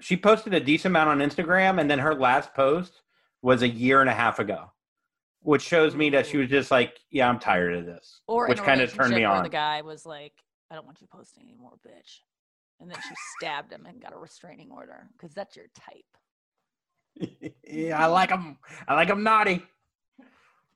[0.01, 3.01] She posted a decent amount on Instagram and then her last post
[3.43, 4.71] was a year and a half ago.
[5.43, 8.21] Which shows me that she was just like, yeah, I'm tired of this.
[8.27, 9.41] Or which kind of turned me on.
[9.43, 10.33] The guy was like,
[10.69, 12.19] I don't want you posting anymore, bitch.
[12.81, 17.53] And then she stabbed him and got a restraining order because that's your type.
[17.67, 18.57] yeah, I like them.
[18.87, 19.63] I like them naughty.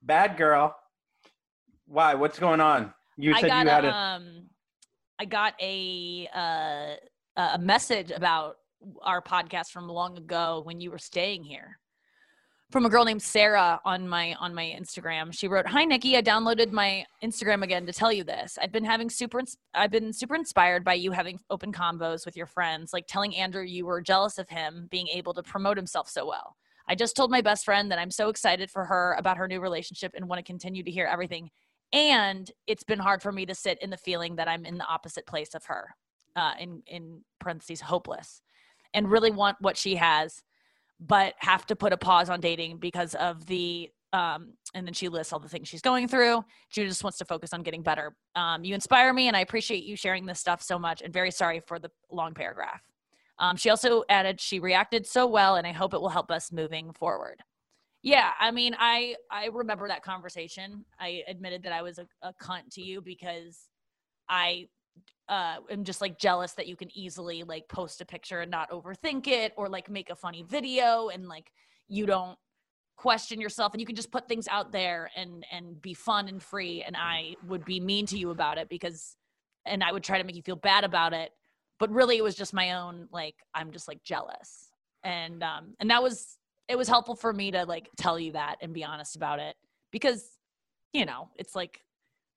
[0.03, 0.75] Bad girl.
[1.87, 2.13] Why?
[2.13, 2.93] What's going on?
[3.17, 3.91] You said you had a, a.
[3.91, 4.49] um,
[5.17, 6.95] I got a uh,
[7.37, 8.57] a message about
[9.01, 11.79] our podcast from long ago when you were staying here
[12.75, 15.33] from a girl named Sarah on my on my Instagram.
[15.33, 18.57] She wrote, "Hi Nikki, I downloaded my Instagram again to tell you this.
[18.61, 19.41] I've been having super
[19.73, 23.63] I've been super inspired by you having open convos with your friends, like telling Andrew
[23.63, 26.57] you were jealous of him being able to promote himself so well.
[26.85, 29.61] I just told my best friend that I'm so excited for her about her new
[29.61, 31.51] relationship and want to continue to hear everything.
[31.93, 34.85] And it's been hard for me to sit in the feeling that I'm in the
[34.85, 35.95] opposite place of her,
[36.35, 38.41] uh, in in parentheses, hopeless,
[38.93, 40.43] and really want what she has,
[40.99, 43.89] but have to put a pause on dating because of the.
[44.13, 46.45] Um, and then she lists all the things she's going through.
[46.69, 48.15] She just wants to focus on getting better.
[48.35, 51.01] Um, you inspire me, and I appreciate you sharing this stuff so much.
[51.01, 52.81] And very sorry for the long paragraph.
[53.39, 56.53] Um, she also added, she reacted so well, and I hope it will help us
[56.53, 57.41] moving forward.
[58.03, 60.85] Yeah, I mean, I I remember that conversation.
[60.99, 63.67] I admitted that I was a, a cunt to you because
[64.29, 64.67] I
[65.27, 68.69] uh, am just like jealous that you can easily like post a picture and not
[68.69, 71.51] overthink it, or like make a funny video and like
[71.87, 72.37] you don't
[72.97, 76.41] question yourself and you can just put things out there and and be fun and
[76.41, 76.83] free.
[76.83, 79.15] And I would be mean to you about it because,
[79.65, 81.31] and I would try to make you feel bad about it
[81.79, 84.69] but really it was just my own like i'm just like jealous
[85.03, 88.55] and um and that was it was helpful for me to like tell you that
[88.61, 89.55] and be honest about it
[89.91, 90.31] because
[90.93, 91.81] you know it's like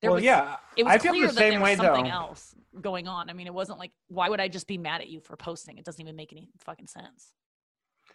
[0.00, 0.56] there well, was yeah.
[0.76, 2.10] it was I feel the same was way, something though.
[2.10, 5.08] else going on i mean it wasn't like why would i just be mad at
[5.08, 7.32] you for posting it doesn't even make any fucking sense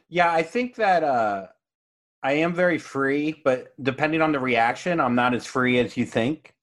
[0.09, 1.47] Yeah, I think that uh,
[2.21, 6.05] I am very free, but depending on the reaction, I'm not as free as you
[6.05, 6.53] think.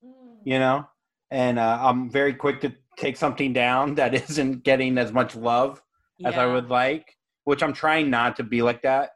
[0.44, 0.88] You know,
[1.30, 5.82] and uh, I'm very quick to take something down that isn't getting as much love
[6.24, 9.10] as I would like, which I'm trying not to be like that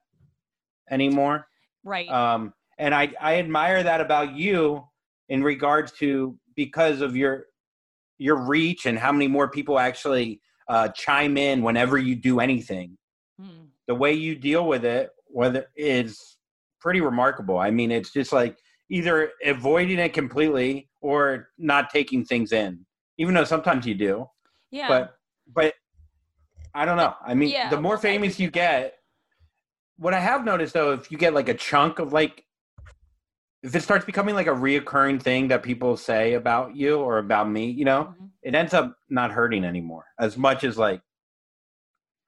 [0.90, 1.46] anymore.
[1.82, 4.84] right Um, and I, I admire that about you
[5.28, 7.46] in regards to because of your
[8.18, 12.96] your reach and how many more people actually uh, chime in whenever you do anything.
[13.40, 13.66] Hmm.
[13.88, 16.36] The way you deal with it whether is
[16.80, 17.58] pretty remarkable.
[17.58, 18.56] I mean, it's just like
[18.88, 22.86] either avoiding it completely or not taking things in,
[23.18, 24.26] even though sometimes you do.
[24.70, 24.88] Yeah.
[24.88, 25.16] But
[25.52, 25.74] but
[26.74, 27.14] I don't know.
[27.24, 28.94] I mean, Yeah, the more famous you get,
[29.96, 32.43] what I have noticed though, if you get like a chunk of like,
[33.64, 37.48] if it starts becoming like a reoccurring thing that people say about you or about
[37.48, 38.30] me, you know, Mhm.
[38.42, 41.00] it ends up not hurting anymore as much as like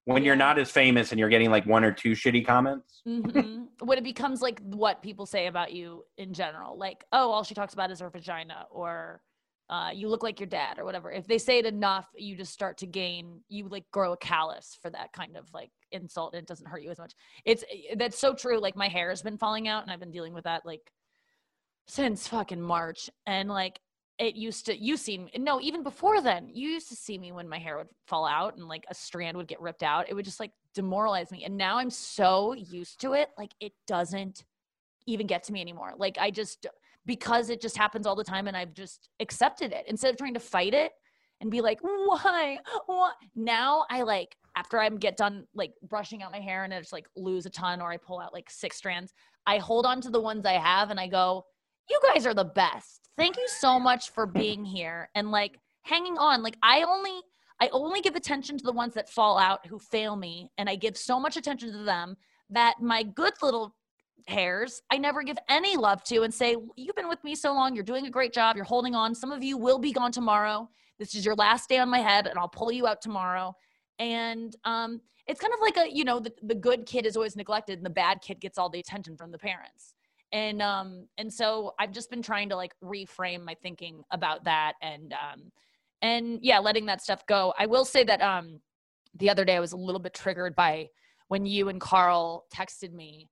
[0.04, 3.02] when you're not as famous and you're getting like one or two shitty comments.
[3.06, 3.68] Mhm.
[3.80, 7.54] when it becomes like what people say about you in general, like, oh, all she
[7.54, 9.20] talks about is her vagina, or
[9.68, 11.10] uh, you look like your dad, or whatever.
[11.10, 14.78] If they say it enough, you just start to gain, you like grow a callus
[14.80, 17.14] for that kind of like insult, and it doesn't hurt you as much.
[17.44, 17.64] It's
[17.96, 18.58] that's so true.
[18.58, 20.92] Like my hair has been falling out, and I've been dealing with that like
[21.86, 23.80] since fucking March, and like
[24.18, 27.32] it used to you see me no even before then you used to see me
[27.32, 30.08] when my hair would fall out and like a strand would get ripped out.
[30.08, 33.72] It would just like demoralize me and now i'm so used to it like it
[33.86, 34.44] doesn't
[35.06, 35.92] even get to me anymore.
[35.96, 36.66] Like i just
[37.04, 39.84] because it just happens all the time and i've just accepted it.
[39.86, 40.92] Instead of trying to fight it
[41.40, 42.58] and be like why?
[42.86, 46.78] What now i like after i get done like brushing out my hair and i
[46.78, 49.12] just like lose a ton or i pull out like six strands
[49.46, 51.44] i hold on to the ones i have and i go
[51.88, 53.08] you guys are the best.
[53.16, 56.42] Thank you so much for being here and like hanging on.
[56.42, 57.20] Like I only
[57.60, 60.76] I only give attention to the ones that fall out who fail me and I
[60.76, 62.16] give so much attention to them
[62.50, 63.74] that my good little
[64.26, 67.74] hairs I never give any love to and say you've been with me so long,
[67.74, 69.14] you're doing a great job, you're holding on.
[69.14, 70.68] Some of you will be gone tomorrow.
[70.98, 73.54] This is your last day on my head and I'll pull you out tomorrow.
[73.98, 77.34] And um it's kind of like a, you know, the, the good kid is always
[77.34, 79.95] neglected and the bad kid gets all the attention from the parents
[80.32, 84.74] and um and so i've just been trying to like reframe my thinking about that
[84.82, 85.50] and um
[86.02, 87.54] and yeah letting that stuff go.
[87.58, 88.60] I will say that um
[89.14, 90.88] the other day i was a little bit triggered by
[91.28, 93.28] when you and carl texted me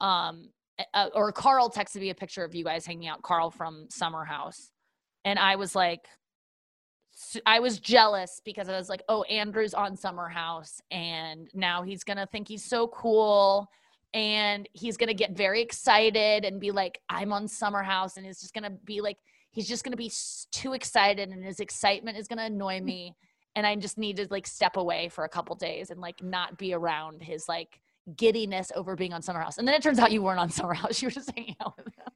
[0.00, 0.50] um
[0.92, 4.24] uh, or carl texted me a picture of you guys hanging out carl from summer
[4.24, 4.70] house.
[5.24, 6.06] And i was like
[7.46, 12.02] I was jealous because I was like, oh, Andrew's on Summer House and now he's
[12.02, 13.68] going to think he's so cool
[14.14, 18.24] and he's going to get very excited and be like i'm on summer house and
[18.24, 19.18] he's just going to be like
[19.50, 20.10] he's just going to be
[20.52, 23.14] too excited and his excitement is going to annoy me
[23.56, 26.56] and i just need to like step away for a couple days and like not
[26.56, 27.80] be around his like
[28.16, 30.74] giddiness over being on summer house and then it turns out you weren't on summer
[30.74, 32.12] house you were just hanging out with him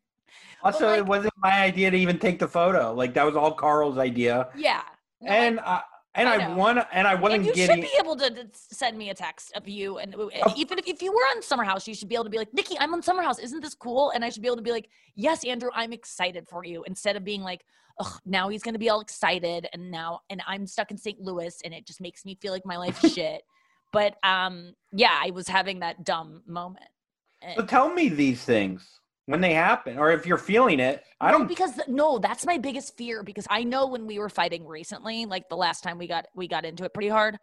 [0.63, 2.93] Also, like- it wasn't my idea to even take the photo.
[2.93, 4.49] Like that was all Carl's idea.
[4.57, 4.83] yeah
[5.21, 5.81] No, and I,
[6.19, 8.49] and I I, won and I wasn't and you getting should be able to, to
[8.53, 10.15] send me a text of you and
[10.57, 12.53] even if, if you were on summer house you should be able to be like
[12.53, 13.39] nikki i'm on summer house.
[13.39, 14.11] Isn't this cool?
[14.15, 17.17] And i should be able to be like yes andrew i'm excited for you instead
[17.17, 17.65] of being like
[18.01, 21.59] Ugh, now he's gonna be all excited and now and i'm stuck in st louis
[21.65, 23.43] and it just makes me feel like my life shit.
[23.93, 26.87] But um yeah i was having that dumb moment.
[27.57, 31.05] So tell me these things when they happen, or if you're feeling it.
[31.21, 31.47] I don't.
[31.47, 35.51] because no, that's my biggest fear because I know when we were fighting recently, like
[35.51, 37.39] the last time we got we got into it pretty hard.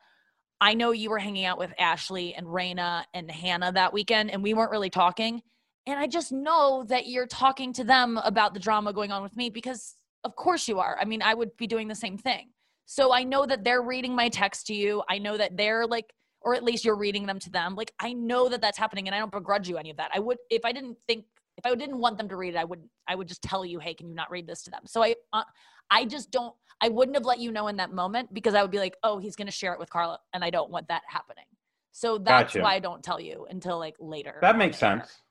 [0.59, 4.41] I know you were hanging out with Ashley and Raina and Hannah that weekend, and
[4.41, 5.43] we weren't really talking.
[5.85, 9.37] And I just know that you're talking to them about the drama going on with
[9.37, 10.97] me because, of course, you are.
[10.99, 12.49] I mean, I would be doing the same thing.
[12.87, 15.03] So I know that they're reading my text to you.
[15.07, 17.75] I know that they're like, or at least you're reading them to them.
[17.75, 20.09] Like, I know that that's happening, and I don't begrudge you any of that.
[20.15, 21.25] I would, if I didn't think
[21.57, 23.79] if I didn't want them to read it, I would I would just tell you,
[23.79, 24.81] hey, can you not read this to them?
[24.85, 25.43] So I uh,
[25.89, 28.71] I just don't I wouldn't have let you know in that moment because I would
[28.71, 31.45] be like, oh, he's gonna share it with Carla, and I don't want that happening.
[31.91, 32.61] So that's Gotcha.
[32.63, 34.37] why I don't tell you until like later.
[34.41, 35.21] that makes air, sense.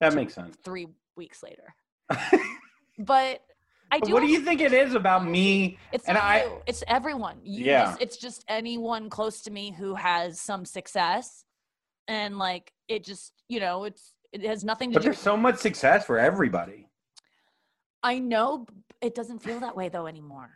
[0.00, 0.56] That makes sense.
[0.64, 1.74] Three weeks later,
[2.98, 3.40] but
[3.90, 4.12] I do.
[4.12, 5.78] what do you think it is about me?
[5.92, 6.62] It's and I- you.
[6.66, 7.38] It's everyone.
[7.42, 7.84] You Yeah.
[7.86, 11.44] just, it's just anyone close to me who has some success,
[12.08, 15.08] and like it just you know it's it has nothing to But do.
[15.08, 16.88] there's so much success for everybody.
[18.02, 18.66] I know
[19.00, 20.50] it doesn't feel that way though anymore.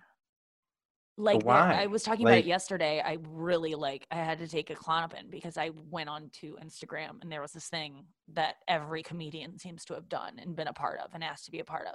[1.19, 1.73] Like why?
[1.73, 3.03] I was talking about it yesterday.
[3.05, 7.23] I really like I had to take a Klonopin because I went on to Instagram
[7.23, 10.75] and there was this thing that every comedian seems to have done and been a
[10.75, 11.95] part of and asked to be a part of.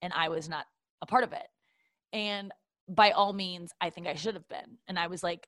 [0.00, 0.64] And I was not
[1.02, 1.46] a part of it.
[2.14, 2.50] And
[2.88, 4.78] by all means, I think I should have been.
[4.88, 5.46] And I was like,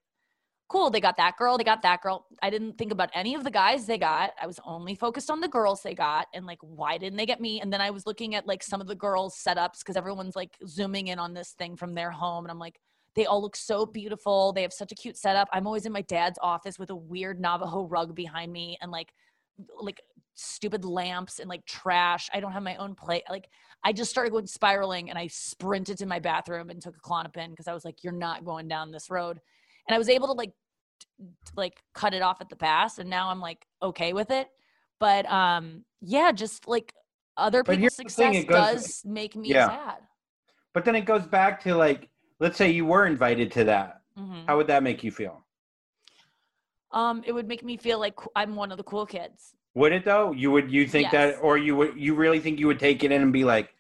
[0.69, 2.27] cool, they got that girl, they got that girl.
[2.43, 4.33] I didn't think about any of the guys they got.
[4.41, 7.41] I was only focused on the girls they got and like, why didn't they get
[7.41, 7.61] me?
[7.61, 10.57] And then I was looking at like some of the girls' setups because everyone's like
[10.67, 12.45] zooming in on this thing from their home.
[12.45, 12.81] And I'm like,
[13.15, 14.53] they all look so beautiful.
[14.53, 15.49] They have such a cute setup.
[15.53, 19.13] I'm always in my dad's office with a weird Navajo rug behind me and like,
[19.81, 20.01] like
[20.35, 22.29] stupid lamps and like trash.
[22.33, 23.23] I don't have my own plate.
[23.31, 23.49] Like
[23.85, 27.51] I just started going spiraling and I sprinted to my bathroom and took a Klonopin
[27.51, 29.41] because I was like, you're not going down this road.
[29.87, 30.53] And I was able to like,
[31.57, 32.99] like cut it off at the pass.
[32.99, 34.49] And now I'm like okay with it.
[35.01, 36.95] but um yeah just like
[37.37, 39.67] other But people's thing, success goes- does make me Yeah.
[39.69, 40.01] sad
[40.73, 42.09] But then it goes back to like,
[42.41, 44.03] let's say you were invited to that.
[44.19, 44.47] Mhm.
[44.47, 45.45] How would that make you feel?
[46.93, 50.05] um it would make me feel like i'm one of the cool kids Would it
[50.05, 50.31] though?
[50.33, 51.13] You would you think Yes.
[51.13, 53.75] that, or you would you really think you would take it in and be like,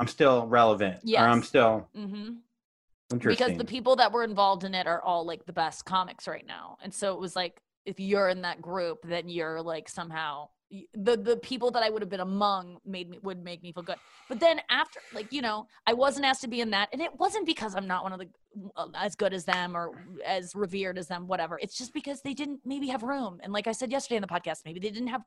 [0.00, 1.48] I'm still relevant, or I'm Yes.
[1.52, 2.42] still hmm interesting.
[3.18, 6.46] Because the people that were involved in it are all like the best comics right
[6.46, 6.76] now.
[6.82, 10.48] And so it was like if you're in that group then you're like somehow
[10.94, 13.82] the the people that i would have been among made me would make me feel
[13.82, 13.96] good.
[14.28, 16.88] But then after like you know i wasn't asked to be in that.
[16.92, 18.28] And it wasn't because i'm not one of the
[18.76, 19.92] uh, as good as them or
[20.24, 21.58] as revered as them whatever.
[21.60, 23.40] It's just because they didn't maybe have room.
[23.42, 25.22] And like i said yesterday in the podcast maybe they didn't have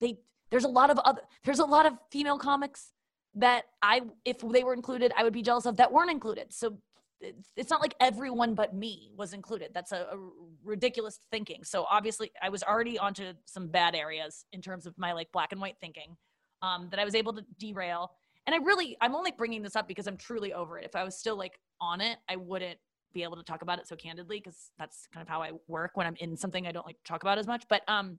[0.00, 0.16] they
[0.50, 2.92] there's a lot of other there's a lot of female comics
[3.34, 6.52] that i if they were included i would be jealous of that weren't included.
[6.52, 6.78] So
[7.20, 9.70] it's, not like everyone but me was included.
[9.74, 10.18] That's a, a
[10.64, 11.64] ridiculous thinking.
[11.64, 15.52] So obviously, I was already onto some bad areas in terms of my like black
[15.52, 16.16] and white thinking
[16.62, 18.12] um, that I was able to derail.
[18.46, 20.84] And I really, I'm only bringing this up because I'm truly over it.
[20.84, 22.78] If I was still like on it, I wouldn't
[23.12, 25.96] be able to talk about it so candidly because that's kind of how I work
[25.96, 27.64] when I'm in something I don't like to talk about as much.
[27.68, 28.18] But um,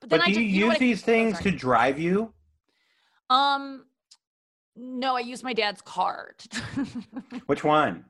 [0.00, 1.50] but then but I do just, you you use I- these oh, things sorry.
[1.50, 2.32] to drive you?
[3.30, 3.86] Um,
[4.76, 6.42] no, I use my dad's card.
[7.46, 8.04] Which one?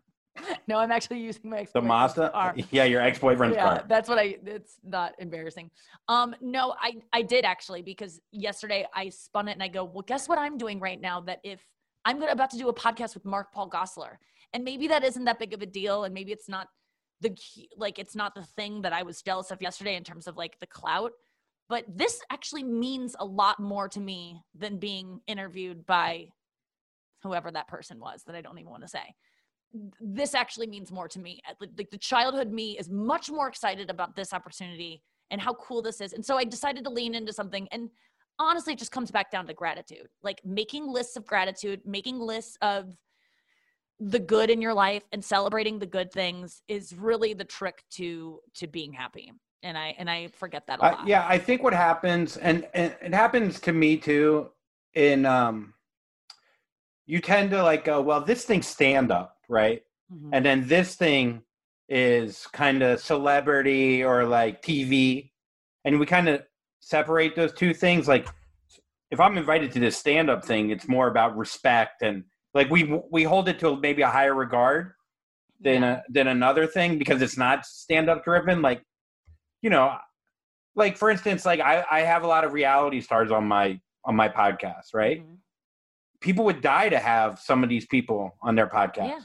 [0.66, 2.30] no, I'm actually using my The Mazda?
[2.30, 2.54] car.
[2.70, 3.84] Yeah, your ex-boyfriend's yeah, car.
[3.88, 4.36] that's what I.
[4.44, 5.70] It's not embarrassing.
[6.08, 10.02] Um, no, I I did actually because yesterday I spun it and I go, well,
[10.02, 11.20] guess what I'm doing right now?
[11.20, 11.64] That if
[12.04, 14.16] I'm gonna about to do a podcast with Mark Paul Gosselaar,
[14.52, 16.68] and maybe that isn't that big of a deal, and maybe it's not
[17.20, 17.36] the
[17.76, 20.58] like it's not the thing that I was jealous of yesterday in terms of like
[20.58, 21.12] the clout.
[21.68, 26.28] But this actually means a lot more to me than being interviewed by
[27.24, 29.14] whoever that person was that I don't even want to say
[30.00, 31.40] this actually means more to me.
[31.48, 35.82] Uh, Like the childhood me is much more excited about this opportunity and how cool
[35.82, 36.12] this is.
[36.12, 37.66] And so I decided to lean into something.
[37.72, 37.90] And
[38.38, 40.06] honestly, it just comes back down to gratitude.
[40.22, 42.96] Like making lists of gratitude, making lists of
[43.98, 48.40] the good in your life and celebrating the good things is really the trick to
[48.54, 49.32] to being happy.
[49.64, 51.08] And I and I forget that a Uh, lot.
[51.08, 54.50] yeah, I think what happens, and, and it happens to me too,
[54.94, 55.74] in um,
[57.06, 59.82] you tend to like go, well, this thing's stand up, right?
[60.12, 60.30] Mhm.
[60.32, 61.42] And then this thing
[61.88, 65.30] is kind of celebrity or like TV,
[65.84, 66.42] and we kind of
[66.80, 68.08] separate those two things.
[68.08, 68.26] Like,
[69.10, 72.98] if I'm invited to this stand up thing, it's more about respect and like we
[73.10, 74.92] we hold it to maybe a higher regard
[75.60, 75.96] than Yeah.
[76.08, 78.62] a, than another thing because it's not stand up driven.
[78.62, 78.82] Like,
[79.62, 79.96] you know,
[80.74, 84.14] like for instance, like I, I have a lot of reality stars on my on
[84.16, 85.22] my podcast, right?
[85.26, 85.36] Mhm.
[86.24, 89.20] People would die to have some of these people on their podcast, Yeah.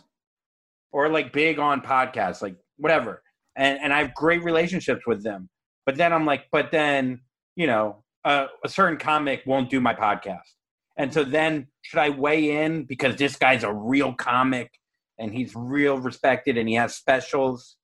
[0.92, 3.24] or like big on podcasts, like whatever.
[3.56, 5.50] And and I have great relationships with them.
[5.86, 7.22] But then I'm like, but then
[7.56, 10.50] you know, uh, a certain comic won't do my podcast,
[10.98, 14.70] and so then should I weigh in because this guy's a real comic
[15.18, 17.78] and he's real respected and he has specials,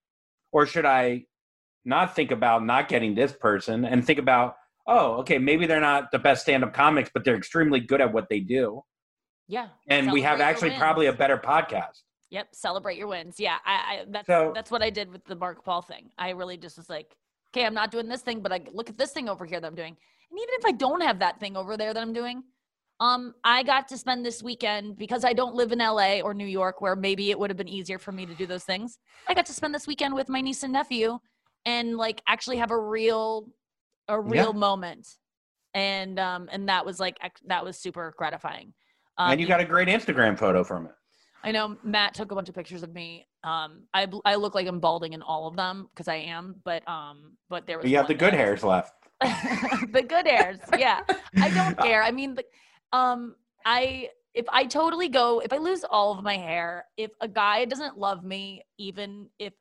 [0.51, 1.23] or should I
[1.85, 4.55] not think about not getting this person and think about
[4.87, 8.27] oh okay maybe they're not the best stand-up comics but they're extremely good at what
[8.29, 8.81] they do
[9.47, 9.67] Yeah.
[9.87, 13.35] and we have actually probably a better podcast Yep, celebrate your wins.
[13.39, 16.09] Yeah, I, I that's So- that's what I did with the Mark Paul thing.
[16.17, 17.15] I really just was like,
[17.51, 19.67] okay, I'm not doing this thing, but I look at this thing over here that
[19.67, 19.95] I'm doing.
[20.31, 22.43] And even if I don't have that thing over there that I'm doing,
[22.99, 26.47] um, I got to spend this weekend because I don't live in LA or New
[26.47, 28.97] York, where maybe it would have been easier for me to do those things.
[29.29, 31.19] I got to spend this weekend with my niece and nephew,
[31.65, 33.47] and like actually have a real,
[34.07, 35.07] a real moment,
[35.73, 38.73] and um, and that was like that was super gratifying.
[39.17, 40.91] Um, and you got a great instagram photo from it
[41.45, 43.27] I know Matt took a bunch of pictures of me.
[43.43, 46.81] Um, I I look like I'm balding in all of them because I am, but
[46.89, 50.57] um, but there was but you have the good hairs left the good hairs.
[50.75, 51.01] Yeah,
[51.37, 52.01] I don't care.
[52.01, 52.45] I mean, the-
[52.93, 57.27] um, I if I totally go if I lose all of my hair, if a
[57.27, 59.53] guy doesn't love me, even if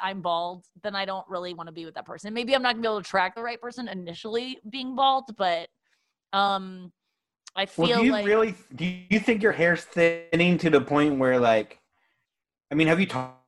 [0.00, 2.32] I'm bald, then I don't really want to be with that person.
[2.32, 5.68] Maybe I'm not gonna be able to attract the right person initially being bald, but
[6.32, 6.92] um,
[7.56, 10.80] I feel well do you like really do you think your hair's thinning to the
[10.80, 11.78] point where like
[12.70, 13.44] i mean have you talked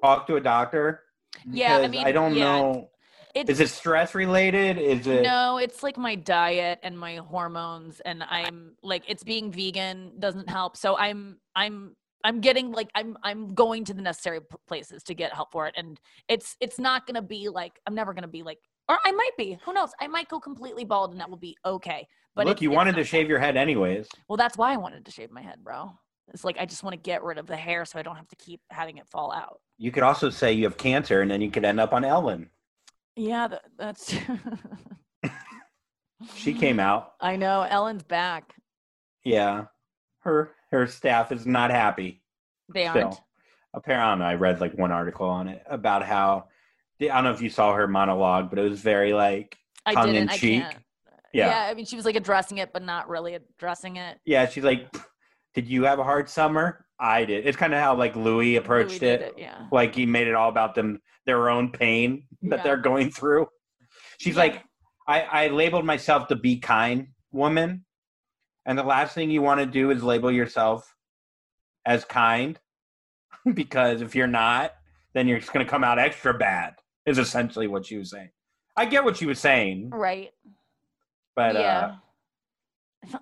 [0.00, 1.02] talked to a doctor?
[1.48, 2.90] Yeah, I mean, i don't yeah, know.
[3.34, 4.76] It's is it stress related?
[4.78, 9.52] Is it No, it's like my diet and my hormones and I'm like it's being
[9.52, 10.76] vegan doesn't help.
[10.76, 11.94] So I'm I'm
[12.24, 15.74] I'm getting like I'm I'm going to the necessary places to get help for it.
[15.76, 18.58] And it's it's not going to be like I'm never going to be like
[18.90, 19.56] or I might be.
[19.64, 19.92] Who knows?
[20.00, 22.06] I might go completely bald and that will be okay.
[22.34, 25.04] But look it's- you wanted to shave your head anyways Well, that's why I wanted
[25.04, 25.92] to shave my head, bro.
[26.32, 28.28] It's like I just want to get rid of the hair so I don't have
[28.28, 29.60] to keep having it fall out.
[29.78, 32.50] you could also say you have cancer and then you could end up on ellen
[33.16, 34.14] Yeah, that, that's
[36.34, 37.14] She came out.
[37.20, 38.52] I know Ellen's back.
[39.24, 39.64] Yeah,
[40.20, 42.22] her her staff is not happy.
[42.72, 43.18] They aren't.
[43.72, 46.48] Apparently, I read like one article on it about how
[47.02, 49.56] I don't know if you saw her monologue, but it was very like
[49.90, 50.64] tongue in cheek.
[51.32, 51.46] Yeah.
[51.46, 51.68] yeah.
[51.70, 54.18] I mean, she was like addressing it, but not really addressing it.
[54.24, 54.46] yeah.
[54.48, 54.88] She's like,
[55.54, 56.84] "Did you have a hard summer?
[56.98, 59.18] I did." It's kind of how like Louis approached Louis it.
[59.18, 59.66] did Yeah.
[59.70, 62.62] Like he made it all about them, their own pain that Yeah.
[62.64, 63.46] they're going through.
[64.18, 64.40] She's Yeah.
[64.42, 64.64] like,
[65.06, 67.84] I, I labeled myself the be kind woman.
[68.66, 70.94] And the last thing you want to do is label yourself
[71.86, 72.58] as kind
[73.54, 74.72] because if you're not,
[75.14, 76.74] then you're just going to come out extra bad,
[77.06, 78.30] is essentially what she was saying.
[78.76, 80.30] I get what she was saying, Right.
[81.36, 81.94] but uh, yeah.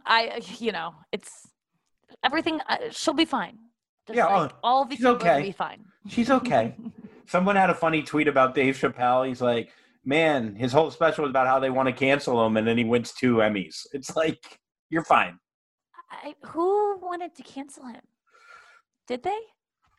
[0.07, 1.49] I, you know, it's
[2.25, 2.61] everything.
[2.69, 3.59] Uh, she'll be fine.
[4.07, 5.85] Just Yeah, like, all of these people will be fine.
[6.09, 6.75] she's okay.
[7.27, 9.27] Someone had a funny tweet about Dave Chappelle.
[9.29, 9.71] He's like,
[10.05, 12.85] man, his whole special was about how they want to cancel him, and then he
[12.85, 13.87] wins two Emmys.
[13.93, 14.59] It's like,
[14.91, 15.39] you're fine.
[16.11, 18.01] I, who wanted to cancel him?
[19.07, 19.39] Did they?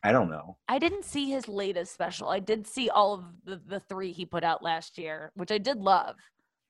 [0.02, 0.56] I don't know.
[0.68, 2.28] I didn't see his latest special.
[2.28, 5.58] I did see all of the, the three he put out last year, which I
[5.58, 6.16] did love.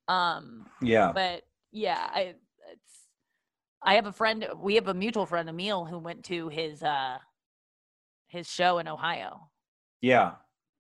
[0.09, 1.12] Um, Yeah.
[1.12, 2.20] but yeah, I
[2.72, 2.93] it's
[3.83, 4.47] I have a friend.
[4.57, 7.18] We have a mutual friend, Emil, who went to his uh
[8.26, 9.49] his show in Ohio.
[10.01, 10.33] Yeah.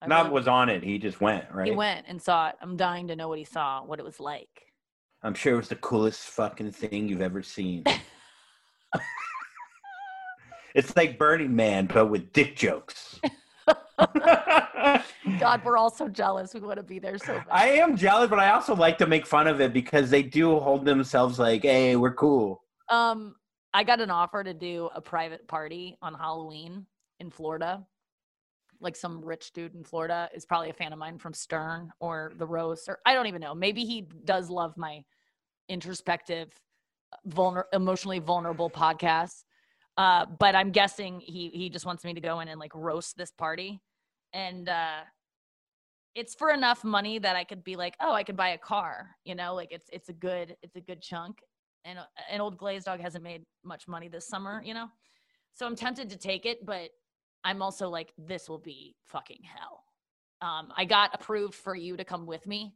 [0.02, 0.82] I Not really- was on it.
[0.82, 1.66] He just went, right?
[1.68, 2.56] He went and saw it.
[2.60, 4.48] I'm dying to know what he saw, what it was like.
[5.22, 7.84] I'm sure it was the coolest fucking thing you've ever seen.
[10.74, 13.20] it's like Burning Man, but with dick jokes.
[15.38, 16.54] God, we're all so jealous.
[16.54, 17.46] We want to be there so bad.
[17.50, 20.58] I am jealous, but I also like to make fun of it because they do
[20.58, 22.62] hold themselves like, hey, we're cool.
[22.88, 23.34] Um,
[23.72, 26.86] I got an offer to do a private party on Halloween
[27.20, 27.84] in Florida.
[28.80, 32.32] Like some rich dude in Florida is probably a fan of mine from Stern or
[32.36, 33.54] The Roast, or I don't even know.
[33.54, 35.04] Maybe he does love my
[35.68, 36.48] introspective,
[37.28, 39.44] vulner- emotionally vulnerable podcast.
[40.00, 43.18] Uh, but I'm guessing he he just wants me to go in and like roast
[43.18, 43.82] this party,
[44.32, 45.00] and uh,
[46.14, 49.10] it's for enough money that I could be like, oh, I could buy a car.
[49.24, 51.42] You know, like it's it's a good it's a good chunk
[51.84, 54.86] and uh, an old glazed dog hasn't made much money this summer, you know?
[55.52, 56.90] So I'm tempted to take it, but
[57.44, 59.84] I'm also like, this will be fucking hell.
[60.42, 62.74] Um, I got approved for you to come with me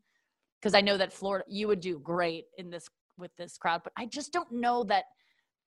[0.61, 3.93] because I know that Florida, you would do great in this with this crowd, but
[3.97, 5.05] I just don't know that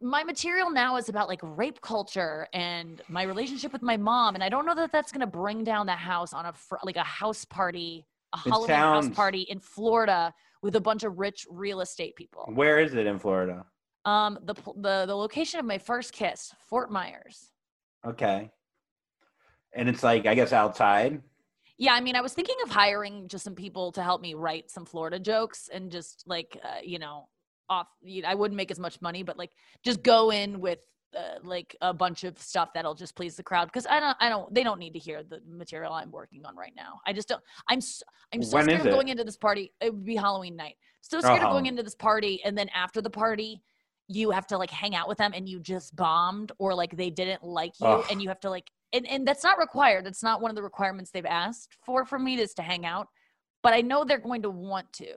[0.02, 4.44] my material now is about like rape culture and my relationship with my mom, and
[4.44, 7.04] I don't know that that's gonna bring down the house on a fr- like a
[7.04, 11.82] house party, a It Halloween house party in Florida with a bunch of rich real
[11.82, 12.46] estate people.
[12.54, 13.66] Where is it in Florida?
[14.06, 17.52] Um, the the the location of my first kiss, Fort Myers.
[18.06, 18.52] Okay.
[19.74, 21.22] And it's like, I guess outside.
[21.78, 24.72] Yeah, I mean, I was thinking of hiring just some people to help me write
[24.72, 27.28] some Florida jokes and just like uh, you know,
[27.70, 27.88] off.
[28.02, 29.52] You know, I wouldn't make as much money, but like
[29.84, 30.80] just go in with
[31.16, 34.30] uh, like a bunch of stuff that'll just please the crowd because I don't, I
[34.30, 37.00] don't, they don't need to hear the material I'm working on right now.
[37.06, 37.42] I just don't.
[37.70, 38.04] I'm so,
[38.34, 39.72] I'm so When scared of going into this party.
[39.82, 40.76] It would be Halloween night.
[41.02, 43.62] So scared of going into this party and then after the party.
[44.10, 47.10] You have to like hang out with them and you just bombed or like they
[47.10, 48.64] didn't like you and you have to like
[48.94, 50.08] and, and that's not required.
[50.08, 53.08] It's not one of the requirements they've asked for from me is to hang out.
[53.64, 55.14] But I know they're going to want to.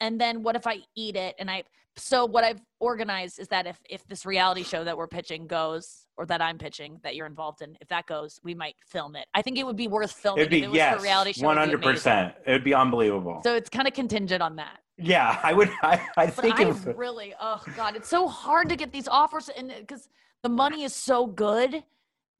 [0.00, 1.64] And then what if I eat it and I
[1.96, 6.06] so what I've organized is that if if this reality show that we're pitching goes
[6.16, 9.26] or that I'm pitching that you're involved in, if that goes, we might film it.
[9.34, 11.46] I think it would be worth filming It'd be, if it was yes, reality show.
[11.46, 11.94] one it'd be hundred amazing.
[11.96, 12.34] percent.
[12.46, 13.40] It would be unbelievable.
[13.42, 14.78] So it's kind of contingent on that.
[14.96, 15.68] yeah, I would.
[15.82, 19.48] I, I But think I really, oh god, it's so hard to get these offers
[19.50, 20.08] and uh, because
[20.42, 21.82] the money is so good.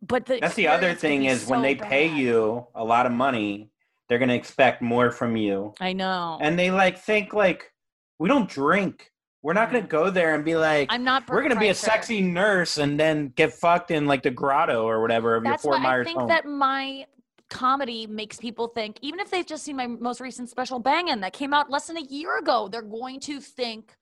[0.03, 3.13] But the that's the other thing is when so they pay you a lot of
[3.13, 3.71] money,
[4.11, 6.37] they're gonna expect more from you, I know.
[6.43, 7.73] and they like think like
[8.19, 9.11] we don't drink.
[9.43, 11.31] We're not gonna go there and be like, I'm not.
[11.31, 15.01] we're gonna be a sexy nurse and then get fucked in like the grotto or
[15.01, 16.29] whatever of That's your Fort why I think home.
[16.29, 17.07] that my
[17.51, 21.33] comedy makes people think, even if they've just seen my most recent special Bangin' that
[21.33, 23.97] came out less than a year ago, they're going to think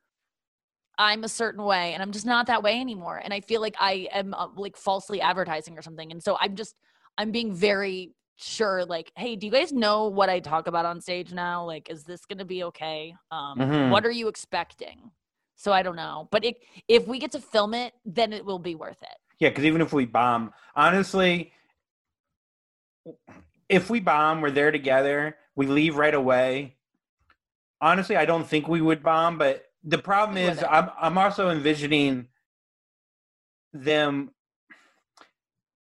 [0.98, 3.20] I'm a certain way, and I'm just not that way anymore.
[3.22, 6.10] And I feel like I am uh, like falsely advertising or something.
[6.10, 6.74] And so I'm just
[7.16, 11.00] I'm being very sure, like, hey, do you guys know what I talk about on
[11.00, 11.64] stage now?
[11.64, 13.14] Like, is this gonna be okay?
[13.30, 13.90] Um, Mhm.
[13.90, 15.10] What are you expecting?
[15.56, 18.60] So I don't know, but it, if we get to film it, then it will
[18.60, 19.16] be worth it.
[19.40, 21.52] Yeah, because even if we bomb, honestly,
[23.68, 26.76] if we bomb, we're there together, we leave right away.
[27.80, 30.72] Honestly, I don't think we would bomb, but the problem We is wouldn't.
[30.72, 32.28] I'm I'm also envisioning
[33.72, 34.30] them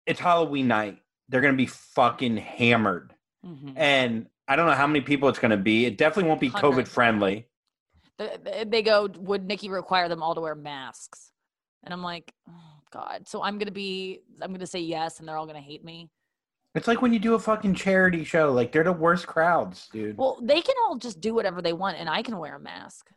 [0.07, 0.99] it's Halloween night.
[1.29, 3.14] They're gonna be fucking hammered.
[3.45, 3.75] Mhm.
[3.77, 5.87] And I don't know how many people it's gonna be.
[5.87, 7.49] It definitely won't be COVID friendly.
[8.18, 11.33] The- the- They go, would Nikki require them all to wear masks?
[11.83, 12.53] And I'm like, oh
[12.91, 13.27] God.
[13.29, 16.11] So I'm gonna be, I'm gonna say yes, and they're all gonna hate me.
[16.75, 18.53] It's like when you do a fucking charity show.
[18.53, 20.16] Like they're the worst crowds, dude.
[20.18, 23.11] Well, they can all just do whatever they want, and I can wear a mask.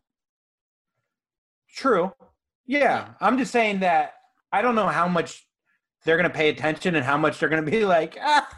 [1.70, 2.14] True.
[2.66, 4.14] Yeah, I'm just saying that
[4.52, 5.47] I don't know how much
[6.08, 8.50] they're gonna pay attention and how much they're gonna be like, ah,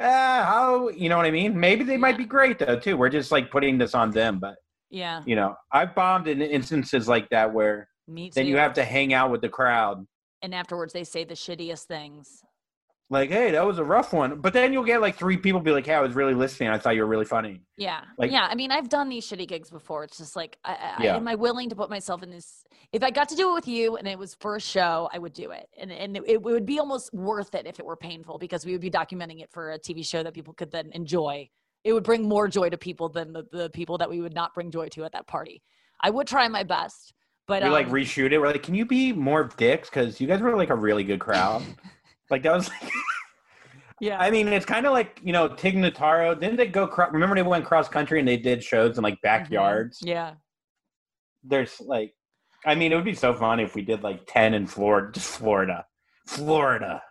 [0.00, 1.58] ah, how you know what I mean?
[1.60, 2.96] Maybe they might be great though too.
[2.96, 4.56] We're just like putting this on them, but
[4.90, 9.12] Yeah, you know, I've bombed in instances like that where then you have to hang
[9.12, 10.06] out with the crowd.
[10.42, 12.42] and afterwards they say the shittiest things.
[13.08, 14.40] Like, hey, that was a rough one.
[14.40, 16.70] But then you'll get like three people be like, Hey, I was really listening.
[16.70, 17.60] I thought you were really funny.
[17.76, 18.48] Yeah, Like- yeah.
[18.50, 20.02] I mean, I've done these shitty gigs before.
[20.02, 21.16] It's just like, I, I, Yeah.
[21.16, 22.64] am I willing to put myself in this?
[22.92, 25.18] If I got to do it with you and it was for a show, I
[25.18, 27.96] would do it, and and it, it would be almost worth it if it were
[27.96, 30.90] painful because we would be documenting it for a TV show that people could then
[30.92, 31.48] enjoy.
[31.84, 34.52] It would bring more joy to people than the, the people that we would not
[34.54, 35.62] bring joy to at that party.
[36.00, 37.12] I would try my best,
[37.46, 38.38] but we like um, reshoot it.
[38.38, 39.88] We're like, Can you be more dicks?
[39.90, 41.62] Because you guys were like a really good crowd.
[42.30, 42.92] like that was like
[44.00, 46.38] yeah, I mean, it's kind of like you know Tig Notaro.
[46.38, 46.86] Didn't they go?
[46.86, 49.98] Cro- remember they went cross country and they did shows in like backyards.
[50.00, 50.08] Mm-hmm.
[50.08, 50.34] yeah.
[51.42, 52.12] There's like,
[52.64, 55.30] I mean, it would be so funny if we did like ten in Florida, just
[55.30, 55.86] Florida,
[56.26, 57.02] Florida.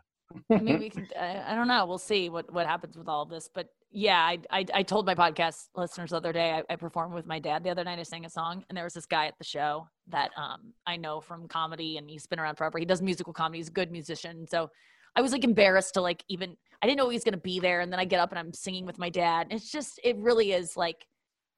[0.51, 1.07] I mean, we can.
[1.20, 1.86] I, I don't know.
[1.86, 3.49] We'll see what what happens with all of this.
[3.51, 6.51] But yeah, I I, I told my podcast listeners the other day.
[6.51, 7.97] I, I performed with my dad the other night.
[7.97, 10.97] I sang a song, and there was this guy at the show that um I
[10.97, 12.78] know from comedy, and he's been around forever.
[12.78, 13.57] He does musical comedy.
[13.57, 14.45] He's a good musician.
[14.47, 14.70] So
[15.16, 16.57] I was like embarrassed to like even.
[16.82, 18.53] I didn't know he was gonna be there, and then I get up and I'm
[18.53, 19.47] singing with my dad.
[19.49, 21.07] It's just it really is like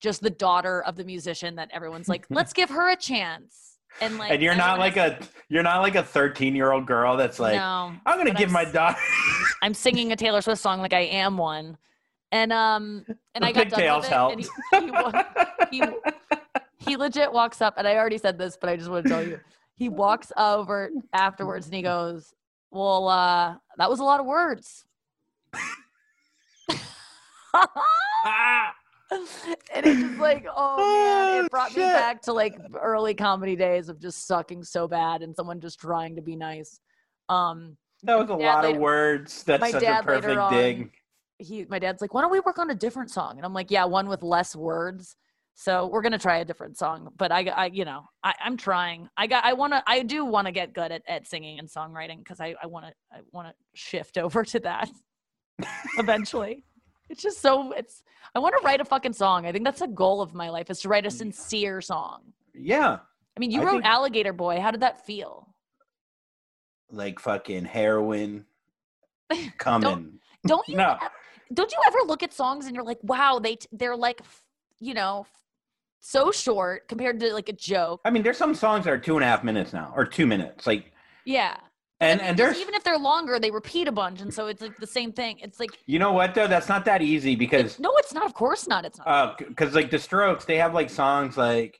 [0.01, 3.79] just the daughter of the musician that everyone's like, let's give her a chance.
[3.99, 5.17] And like, and you're not like a
[5.49, 7.93] you're not like a 13 year old girl that's like, no.
[8.05, 8.99] I'm gonna give I'm my daughter.
[9.61, 11.77] I'm singing a Taylor Swift song like I am one.
[12.31, 14.91] And um and The I got done with it, and
[15.71, 15.87] he, he, he,
[16.77, 19.25] he legit walks up and I already said this, but I just want to tell
[19.25, 19.39] you.
[19.75, 22.33] He walks over afterwards and he goes,
[22.71, 24.85] Well, uh, that was a lot of words.
[29.73, 33.55] And it's just like, oh man, Oh, it brought me back to like early comedy
[33.55, 36.81] days of just sucking so bad and someone just trying to be nice.
[37.29, 39.43] Um, that was a lot later- of words.
[39.43, 40.91] That's my such a perfect on- dig.
[41.37, 43.69] he my dad's like why don't we work on a different song and i'm like
[43.71, 45.15] yeah one with less words
[45.59, 49.09] so we're gonna try a different song but i, I you know I, i'm trying.
[49.17, 51.67] I got i want to i do want to get good at, at singing and
[51.67, 54.89] songwriting because i i want to i want to shift over to that
[55.97, 56.63] eventually.
[57.09, 58.03] It's just so it's
[58.35, 59.45] i want to write a fucking song.
[59.47, 62.21] I think that's a goal of my life is to write a oh, sincere song.
[62.53, 62.99] Yeah,
[63.35, 64.59] i mean you I wrote think- alligator boy.
[64.59, 65.47] How did that feel?
[66.91, 68.45] Like fucking heroin
[69.57, 70.19] coming.
[70.45, 70.97] don't you No.
[71.01, 71.11] ev-
[71.53, 74.21] don't you ever look at songs and you're like wow they they're like
[74.79, 75.25] you know
[75.99, 78.01] so short compared to like a joke.
[78.05, 80.25] I mean, there's some songs that are two and a half minutes now, or two
[80.27, 80.65] minutes.
[80.67, 80.91] Like,
[81.25, 81.57] yeah.
[81.99, 84.47] and I mean, and there's even if they're longer they repeat a bunch and so
[84.47, 85.39] it's like the same thing.
[85.39, 86.47] It's like You know what though?
[86.47, 88.25] That's not that easy because no it's not.
[88.25, 88.85] Of course not.
[88.85, 89.07] It's not.
[89.07, 91.79] Uh because like the Strokes, they have like songs like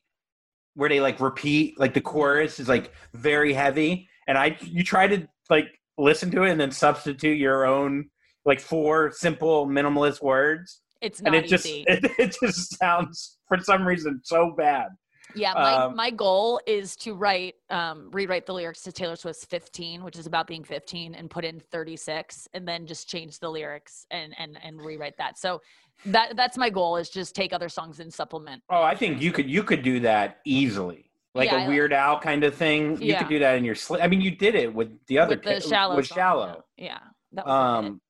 [0.74, 5.08] where they like repeat like the chorus is like very heavy, and I you try
[5.08, 8.10] to like listen to it and then substitute your own
[8.46, 13.38] like four simple minimalist words, it's not and it just easy it, it just sounds
[13.48, 14.88] for some reason so bad.
[15.36, 19.46] yeah my, um, my goal is to write um rewrite the lyrics to taylor swift's
[19.46, 23.50] 15 which is about being 15 and put in 36 and then just change the
[23.50, 25.62] lyrics and and and rewrite that so
[26.06, 29.32] that that's my goal is just take other songs and supplement Oh, I think you
[29.32, 31.10] could you could do that easily.
[31.34, 33.00] Like Yeah, a like- Weird Al kind of thing.
[33.02, 33.20] You Yeah.
[33.20, 34.02] could do that in your sleep.
[34.04, 36.64] I mean, you did it with the other with the ki- shallow with song, shallow.
[36.78, 37.00] Yeah, yeah
[37.34, 38.02] that was Um,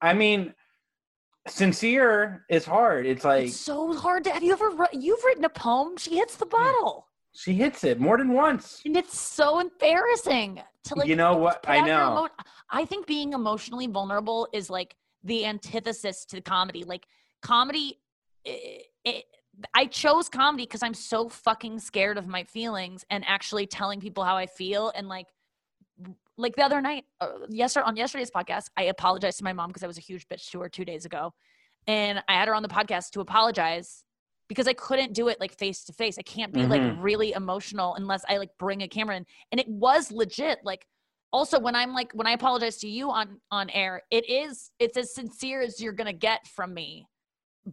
[0.00, 0.54] I mean,
[1.50, 3.06] sincere is hard.
[3.06, 6.36] It's like it's so hard to have you ever you've written a poem she hits
[6.36, 8.82] the bottle she hits it more than once.
[8.84, 11.64] and it's so embarrassing to like You know what?
[11.68, 12.12] I know.
[12.12, 12.28] emo-
[12.70, 17.06] i think being emotionally vulnerable is like the antithesis to comedy like
[17.42, 17.98] comedy
[18.44, 19.24] it, it,
[19.74, 24.24] i chose comedy because i'm so fucking scared of my feelings and actually telling people
[24.24, 25.26] how i feel and like
[26.40, 29.82] like the other night uh, yesterday on yesterday's podcast i apologized to my mom because
[29.82, 31.32] i was a huge bitch to her two days ago.
[31.86, 34.04] And i had her on the podcast to apologize
[34.48, 37.02] because i couldn't do it like face to face i can't be like Mhm.
[37.02, 39.26] really emotional unless i like bring a camera in.
[39.52, 40.86] And it was legit like
[41.32, 44.96] also when i'm like when i apologize to you on on air it is it's
[44.96, 47.06] as sincere as you're gonna get from me.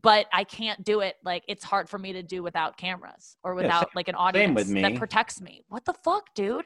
[0.10, 3.52] But i can't do it like it's hard for me to do without cameras or
[3.54, 4.54] Yeah, without like an audience
[4.84, 5.64] that protects me.
[5.70, 6.66] What the fuck dude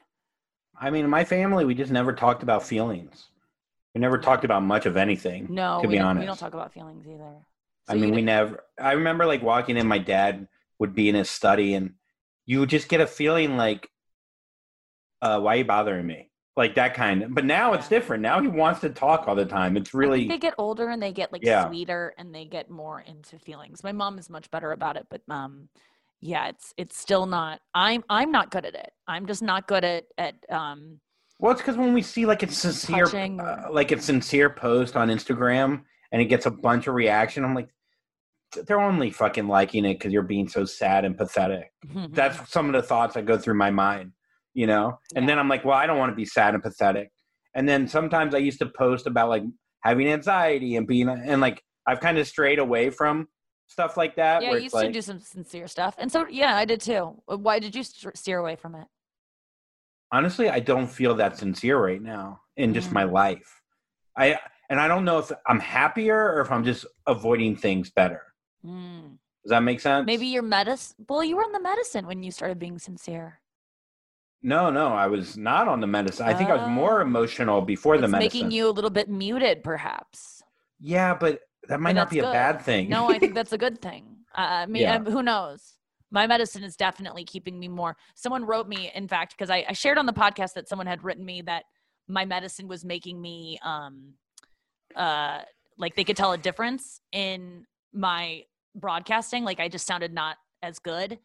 [0.80, 3.30] I mean, in my family, we just never talked about feelings.
[3.93, 5.49] We never talked about much of anything.
[5.49, 7.45] no To we, be don't, we don't talk about feelings either
[7.88, 8.63] I mean, we never.
[8.80, 10.47] I remember like walking in, my dad
[10.80, 11.95] would be in his study, and
[12.45, 13.89] you would just get a feeling like,
[15.22, 17.24] uh, "Why are you bothering me?" Like that kind.
[17.24, 18.22] Of, but now it's different.
[18.24, 19.78] Now he wants to talk all the time.
[19.78, 21.63] It's I really think they get older and they get like Yeah.
[21.65, 23.84] sweeter and they get more into feelings.
[23.84, 25.69] My mom is much better about it, but um,
[26.22, 27.59] yeah, it's it's still not.
[27.74, 28.91] I'm I'm not good at it.
[29.07, 30.99] I'm just not good at at um.
[31.39, 33.07] Well, it's because when we see like a sincere,
[33.39, 37.55] uh, like a sincere post on Instagram, and it gets a bunch of reaction, I'm
[37.55, 37.69] like,
[38.67, 41.72] they're only fucking liking it because you're being so sad and pathetic.
[42.09, 44.11] That's some of the thoughts that go through my mind,
[44.53, 44.99] you know.
[45.15, 45.32] And Yeah.
[45.32, 47.09] then I'm like, well, I don't want to be sad and pathetic.
[47.55, 49.43] And then sometimes I used to post about like
[49.84, 53.28] having anxiety and being, and like I've kind of strayed away from
[53.72, 54.43] stuff like that.
[54.43, 57.15] yeah, you it's used to do some sincere stuff, and so yeah, I did too.
[57.26, 58.88] Why did you steer away from it?
[60.13, 63.13] honestly i don't feel that sincere right now in just my Mm.
[63.13, 63.61] life
[64.17, 64.38] i
[64.69, 68.22] and i don't know if i'm happier or if i'm just avoiding things better
[68.65, 69.17] Mm.
[69.43, 70.97] does that make sense Maybe your medicine.
[71.07, 73.39] Well, you were on the medicine when you started being sincere.
[74.43, 77.03] no no i was not on the medicine i think i was more Oh.
[77.09, 80.43] emotional before the medicine making you a little bit muted, perhaps.
[80.82, 81.39] yeah but
[81.72, 84.03] that might not be a bad thing No, I think that's a good thing.
[84.38, 84.99] Uh, I mean, Yeah.
[84.99, 85.74] who knows?
[86.11, 87.95] My medicine is definitely keeping me more.
[88.15, 91.03] Someone wrote me, in fact, because I, I shared on the podcast that someone had
[91.03, 91.63] written me that
[92.07, 94.13] my medicine was making me, um,
[94.95, 95.39] uh,
[95.78, 98.43] like they could tell a difference in my
[98.76, 99.45] broadcasting.
[99.45, 101.17] Like I just sounded not as good.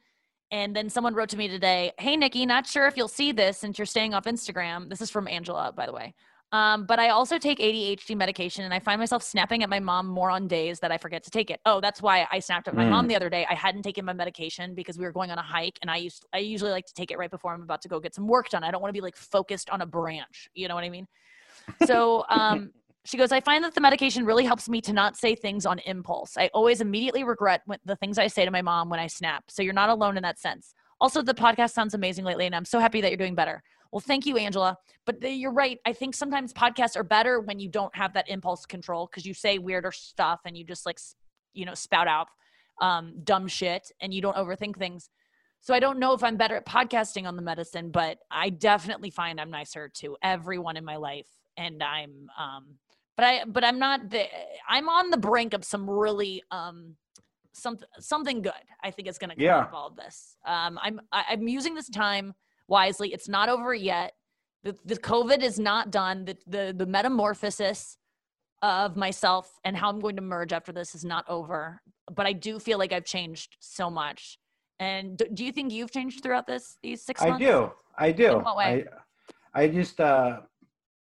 [0.52, 3.58] And then someone wrote to me today, Hey, Nikki, not sure if you'll see this
[3.58, 4.88] since you're staying off Instagram.
[4.88, 6.14] This is from Angela, by the way.
[6.52, 10.06] Um, but I also take ADHD medication and I find myself snapping at my mom
[10.06, 11.60] more on days that I forget to take it.
[11.66, 13.08] Oh, that's why I snapped at my mom Mm.
[13.08, 13.44] the other day.
[13.50, 16.24] I hadn't taken my medication because we were going on a hike and I used
[16.32, 18.48] I usually like to take it right before I'm about to go get some work
[18.48, 18.62] done.
[18.62, 20.48] I don't want to be like focused on a branch.
[20.54, 21.08] You know what I mean?
[21.84, 22.70] So um
[23.04, 25.78] she goes, I find that the medication really helps me to not say things on
[25.80, 26.36] impulse.
[26.36, 29.44] I always immediately regret when, the things I say to my mom when I snap.
[29.48, 30.74] So you're not alone in that sense.
[31.00, 33.62] Also, the podcast sounds amazing lately, and I'm so happy that you're doing better.
[33.96, 34.76] Well, thank you, Angela.
[35.06, 35.80] But the- you're right.
[35.86, 39.32] I think sometimes podcasts are better when you don't have that impulse control because you
[39.32, 40.98] say weirder stuff and you just like,
[41.54, 42.26] you know, spout out
[42.82, 45.08] um, dumb shit and you don't overthink things.
[45.62, 49.08] So I don't know if I'm better at podcasting on the medicine, but I definitely
[49.08, 52.74] find I'm nicer to everyone in my life, and I'm, um,
[53.16, 54.26] but I, but I'm not the,
[54.68, 56.96] I'm on the brink of some really, um,
[57.54, 58.52] something, something good.
[58.84, 59.60] I think is going to come Yeah.
[59.60, 60.36] out of all of this.
[60.44, 62.34] Um, I'm, I, I'm using this time
[62.68, 63.12] wisely.
[63.12, 64.12] It's not over yet.
[64.64, 66.24] The, the COVID is not done.
[66.24, 67.98] The, the, the metamorphosis
[68.62, 71.80] of myself and how I'm going to merge after this is not over.
[72.12, 74.38] But I do feel like I've changed so much.
[74.78, 77.36] And do, do you think you've changed throughout this these six months?
[77.36, 78.84] i do i do In what way?
[79.54, 80.40] i i just uh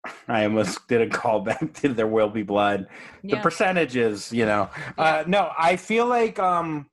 [0.28, 2.86] I almost did a callback to there will be blood.
[3.22, 4.68] The percentages, you know.
[4.98, 6.86] Uh, no, I feel like um,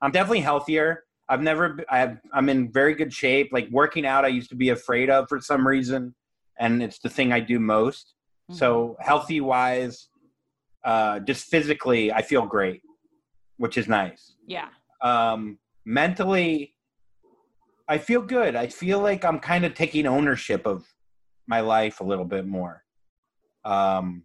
[0.00, 1.04] I'm definitely healthier.
[1.28, 3.50] I've never, I have, I'm in very good shape.
[3.52, 6.14] Like working out, I used to be afraid of for some reason,
[6.58, 8.14] and it's the thing I do most.
[8.50, 8.54] Mhm.
[8.56, 10.08] So healthy wise,
[10.84, 12.82] uh, just physically, I feel great,
[13.58, 14.34] which is nice.
[14.46, 14.68] yeah.
[15.00, 16.74] Um, mentally,
[17.86, 18.56] I feel good.
[18.56, 20.84] I feel like I'm kind of taking ownership of
[21.46, 22.82] my life a little bit more,
[23.64, 24.24] um,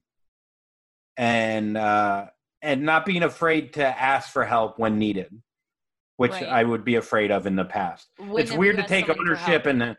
[1.18, 2.28] and uh,
[2.62, 5.32] and not being afraid to ask for help when needed,
[6.24, 6.48] which Right.
[6.48, 8.08] I would be afraid of in the past.
[8.18, 9.98] When it's weird to take ownership and then,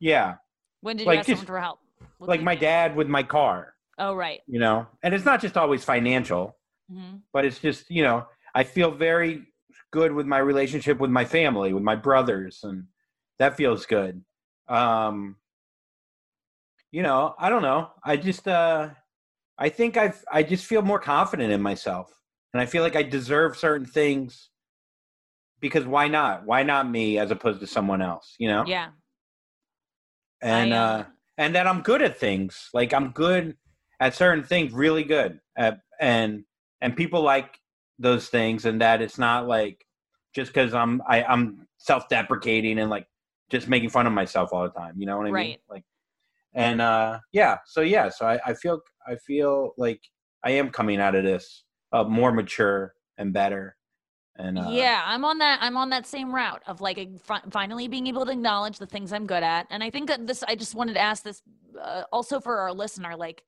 [0.00, 0.36] yeah,
[0.80, 1.80] when did like you ask just- someone for help?
[2.18, 4.40] What like my dad with my car, Oh right.
[4.46, 6.56] you know, and it's not just always financial.
[6.90, 8.18] hmm but it's just you know
[8.54, 9.32] i feel very
[9.90, 12.86] good with my relationship with my family with my brothers and
[13.40, 14.14] that feels good
[14.68, 15.36] um
[16.92, 18.88] you know i don't know i just uh
[19.58, 22.08] i think i've i just feel more confident in myself
[22.52, 24.50] and i feel like i deserve certain things
[25.60, 28.88] because why not why not me as opposed to someone else you know Yeah.
[30.42, 31.04] and I, uh,
[31.38, 32.70] and that I'm good at things.
[32.72, 33.56] Like I'm good
[34.00, 35.40] at certain things, really good.
[35.56, 36.44] At, and
[36.80, 37.58] and people like
[37.98, 39.84] those things, and that it's not like
[40.34, 43.06] just because I'm I, I'm self-deprecating and like
[43.50, 44.94] just making fun of myself all the time.
[44.96, 45.34] You know what I mean?
[45.34, 45.60] Right.
[45.70, 45.84] Like,
[46.54, 47.58] and uh, yeah.
[47.66, 48.08] So yeah.
[48.08, 50.00] So I, I feel I feel like
[50.44, 53.76] I am coming out of this uh, more mature and better.
[54.38, 55.58] And uh, yeah, I'm on that.
[55.62, 57.08] I'm on that same route of like
[57.50, 59.66] finally being able to acknowledge the things I'm good at.
[59.70, 60.42] And I think that this.
[60.46, 61.42] I just wanted to ask this
[61.80, 63.16] uh, also for our listener.
[63.16, 63.42] Like,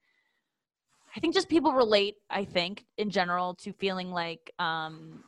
[1.14, 2.16] I think just people relate.
[2.30, 5.24] I think in general to feeling like um,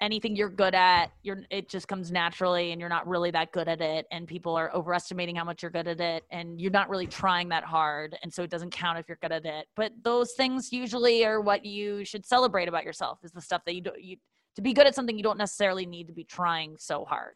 [0.00, 3.68] anything you're good at, you're it just comes naturally, and you're not really that good
[3.68, 4.06] at it.
[4.12, 7.50] And people are overestimating how much you're good at it, and you're not really trying
[7.50, 9.66] that hard, and so it doesn't count if you're good at it.
[9.76, 13.18] But those things usually are what you should celebrate about yourself.
[13.22, 14.16] Is the stuff that you do you
[14.56, 17.34] to be good at something you don't necessarily need to be trying so hard.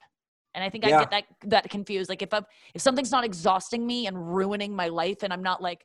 [0.55, 2.09] And I think I get that that confused.
[2.09, 5.61] Like if I'm, if something's not exhausting me and ruining my life, and I'm not
[5.63, 5.85] like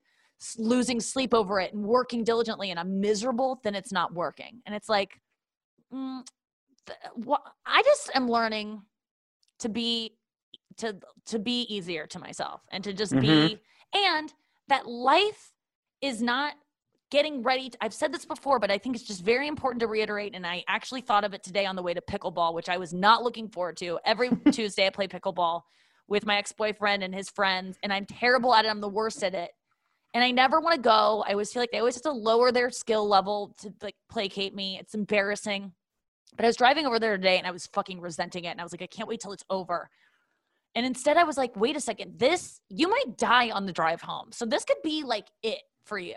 [0.57, 4.61] losing sleep over it and working diligently, and I'm miserable, then it's not working.
[4.65, 5.19] And it's like,
[5.93, 6.25] mm,
[6.87, 8.81] th- what I just am learning
[9.59, 10.15] to be
[10.77, 10.95] to
[11.27, 13.59] to be easier to myself and to just be
[13.93, 14.33] and
[14.69, 15.51] that life
[16.01, 16.53] is not
[17.11, 19.87] getting ready to, I've said this before but I think it's just very important to
[19.87, 22.77] reiterate and I actually thought of it today on the way to pickleball which I
[22.77, 25.61] was not looking forward to every Tuesday I play pickleball
[26.07, 29.35] with my ex-boyfriend and his friends and I'm terrible at it I'm the worst at
[29.35, 29.51] it
[30.13, 32.51] and I never want to go I always feel like they always have to lower
[32.51, 35.73] their skill level to like placate me it's embarrassing
[36.35, 38.49] but I was driving over there today and I was fucking resenting it.
[38.49, 39.89] And I was like, I can't wait till it's over.
[40.75, 44.01] And instead, I was like, wait a second, this, you might die on the drive
[44.01, 44.31] home.
[44.31, 46.15] So this could be like it for you.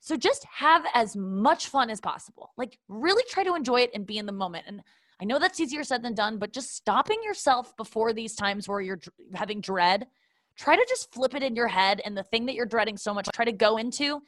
[0.00, 2.52] So just have as much fun as possible.
[2.56, 4.64] Like, really try to enjoy it and be in the moment.
[4.68, 4.82] And
[5.20, 8.80] I know that's easier said than done, but just stopping yourself before these times where
[8.80, 9.00] you're
[9.34, 10.06] having dread,
[10.56, 12.00] try to just flip it in your head.
[12.04, 14.20] And the thing that you're dreading so much, try to go into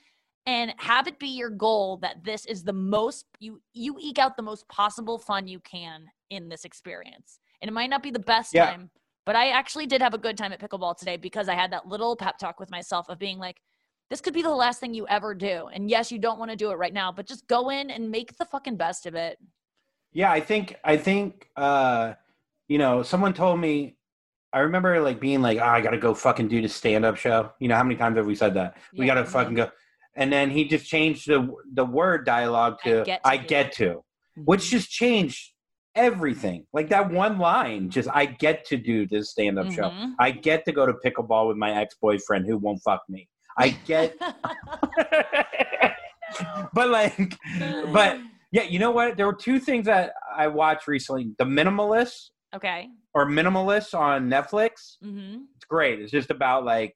[0.48, 4.36] and have it be your goal that this is the most you you eke out
[4.36, 8.18] the most possible fun you can in this experience and it might not be the
[8.18, 8.66] best Yeah.
[8.66, 8.90] time
[9.26, 11.86] but i actually did have a good time at pickleball today because i had that
[11.86, 13.60] little pep talk with myself of being like
[14.10, 16.56] this could be the last thing you ever do and yes you don't want to
[16.56, 19.38] do it right now but just go in and make the fucking best of it
[20.12, 22.14] Yeah, I think I think uh
[22.68, 23.96] you know, someone told me
[24.52, 27.52] I remember like being like, oh, I gotta go fucking do the stand up show.
[27.60, 28.76] You know, how many times have we said that?
[28.96, 29.28] We gotta mhm.
[29.28, 29.70] fucking go.
[30.16, 33.72] And then he just changed the the word dialogue I to get to I get
[33.72, 34.04] to,
[34.44, 35.52] which just changed
[35.94, 36.66] everything.
[36.72, 39.90] Like that one line, just I get to do this stand up show.
[39.90, 40.14] Mhm.
[40.18, 43.28] I get to go to pickleball with my ex boyfriend who won't fuck me.
[43.58, 44.16] I get,
[46.72, 47.34] but like,
[47.92, 48.18] but
[48.52, 49.16] yeah, you know what?
[49.16, 54.96] There were two things that I watched recently: The Minimalist okay or Minimalist on Netflix.
[55.02, 56.00] hmm It's great.
[56.00, 56.94] It's just about like,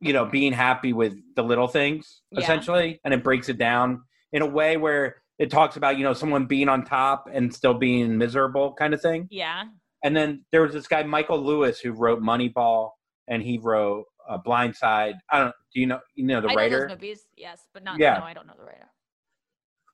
[0.00, 2.40] you know, being happy with the little things Yeah.
[2.40, 4.02] essentially, and it breaks it down
[4.32, 7.74] in a way where it talks about you know someone being on top and still
[7.74, 9.26] being miserable kind of thing.
[9.30, 9.64] yeah
[10.04, 12.90] And then there was this guy Michael Lewis who wrote Moneyball,
[13.28, 15.14] and he wrote uh, Blindside.
[15.30, 15.54] I don't.
[15.74, 16.00] Do you know?
[16.14, 16.80] You know the i know writer?
[16.80, 18.18] those movies yes but not Yeah.
[18.18, 18.88] no i don't know the writer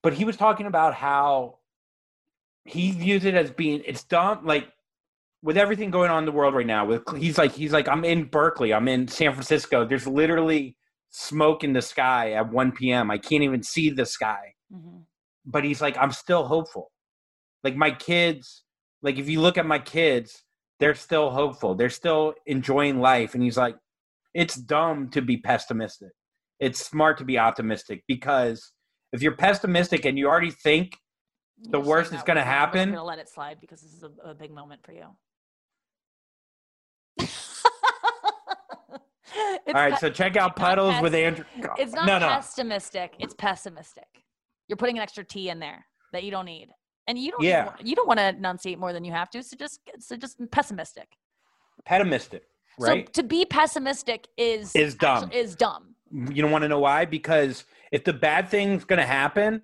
[0.02, 1.58] but he was talking about how
[2.64, 4.68] he views it as being it's dumb like
[5.42, 8.04] with everything going on in the world right now with he's like he's like i'm
[8.04, 10.76] in berkeley i'm in san francisco there's literally
[11.10, 14.98] smoke in the sky at 1 p.m i can't even see the sky hmm
[15.46, 16.90] but he's like i'm still hopeful
[17.64, 18.64] like my kids
[19.00, 20.42] like if you look at my kids
[20.80, 23.76] they're still hopeful they're still enjoying life and he's like
[24.42, 26.12] it's dumb to be pessimistic
[26.60, 28.72] it's smart to be optimistic because
[29.12, 30.96] if you're pessimistic and you already think
[31.62, 34.30] The You're worst is gonna happen, I'm gonna let it slide because this is a,
[34.30, 35.04] a big moment for you.
[39.68, 41.44] All right pe- so check out puddles with pes- andrew
[41.78, 43.14] it's not no no pessimistic.
[43.18, 44.08] It's pessimistic.
[44.68, 46.68] You're putting an extra T in there that you don't need,
[47.06, 47.42] and you don't.
[47.42, 47.72] Yeah.
[47.82, 49.42] you don't want to enunciate more than you have to.
[49.42, 51.08] So just, so just pessimistic.
[51.84, 52.42] pessimistic
[52.78, 55.24] right So to be pessimistic is Is dumb.
[55.24, 55.94] actu- Is dumb.
[56.12, 59.62] you don't want to know why because if the bad thing's going to happen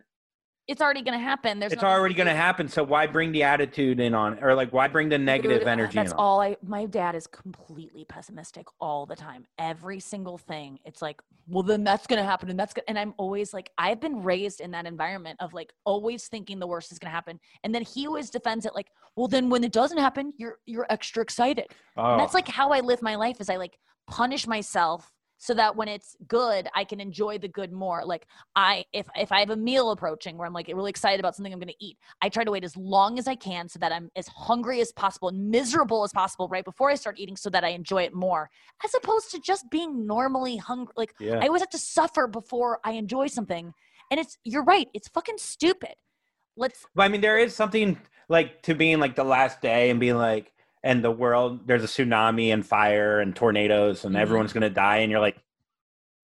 [0.67, 1.59] It's already going to happen.
[1.59, 4.73] There's it's already going to happen so why bring the attitude in on or like
[4.73, 6.25] why bring the negative Dude, energy That's in on?
[6.25, 6.57] all I.
[6.63, 9.45] My dad is completely pessimistic all the time.
[9.59, 10.79] Every single thing.
[10.87, 12.85] It's like, well, then that's gonna happen, and that's gonna.
[12.89, 16.67] And I'm always like, I've been raised in that environment of like always thinking the
[16.67, 18.87] worst is gonna happen, and then he always defends it like,
[19.17, 21.67] well, then when it doesn't happen, you're you're extra excited.
[21.99, 22.13] oh.
[22.13, 23.39] And that's like how I live my life.
[23.41, 25.11] Is I like punish myself
[25.45, 28.03] so that when it's good, I can enjoy the good more.
[28.03, 28.27] Like
[28.57, 31.53] I, if if I have a meal approaching where I'm like really excited about something
[31.53, 33.93] I'm going to eat, I try to wait as long as I can so that
[33.93, 37.51] I'm as hungry as possible and miserable as possible right before I start eating, so
[37.51, 38.49] that I enjoy it more,
[38.83, 40.95] as opposed to just being normally hungry.
[40.97, 43.75] Like yeah I always have to suffer before I enjoy something,
[44.11, 44.89] and it's you're right.
[44.95, 45.95] It's fucking stupid.
[46.57, 50.01] Let's But I mean, there is something like to being like the last day and
[50.01, 50.54] being like,
[50.85, 54.21] and the world, there's a tsunami and fire and tornadoes and Mhm.
[54.21, 54.99] everyone's going to die.
[54.99, 55.37] And you're like,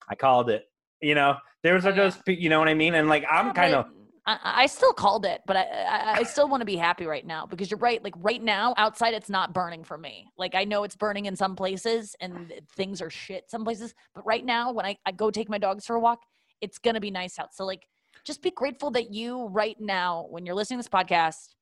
[0.09, 0.67] I called it.
[1.01, 2.95] You know, there's Oh, are those, pe- you know what I mean?
[2.95, 3.87] And like, I'm Yeah, kind of,
[4.27, 7.27] I, I still called it, but I, I, I still want to be happy right
[7.27, 8.05] now because you're right.
[8.05, 10.29] Like right now, outside, it's not burning for me.
[10.37, 14.27] Like I know it's burning in some places and things are shit some places, but
[14.27, 16.21] right now, when I, I go take my dogs for a walk,
[16.61, 17.55] it's gonna be nice out.
[17.55, 17.87] So like,
[18.27, 21.55] just be grateful that you right now, when you're listening to this podcast,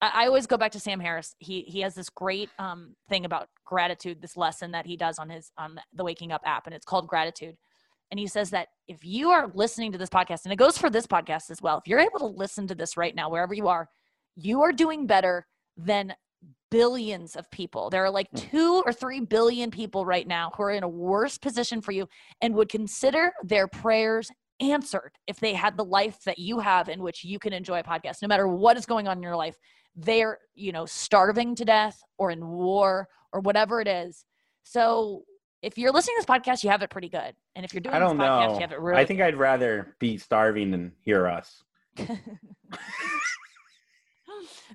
[0.00, 1.34] I, I always go back to Sam Harris.
[1.38, 5.28] He he has this great um thing about gratitude, this lesson that he does on
[5.30, 7.56] his on the Waking Up app, and it's called gratitude.
[8.10, 10.90] And he says that if you are listening to this podcast, and it goes for
[10.90, 13.66] this podcast as well, if you're able to listen to this right now, wherever you
[13.68, 13.88] are,
[14.36, 16.14] you are doing better than
[16.70, 17.90] billions of people.
[17.90, 18.50] There are like Mm.
[18.50, 22.08] two or three billion people right now who are in a worse position for you
[22.40, 24.30] and would consider their prayers
[24.60, 27.82] answered if they had the life that you have in which you can enjoy a
[27.82, 29.56] podcast no matter what is going on in your life
[29.96, 34.24] they're you know starving to death or in war or whatever it is
[34.62, 35.24] so
[35.62, 37.94] if you're listening to this podcast you have it pretty good and if you're doing
[37.94, 38.54] I don't this podcast know.
[38.54, 41.62] you have it really I think I'd rather be starving than hear us.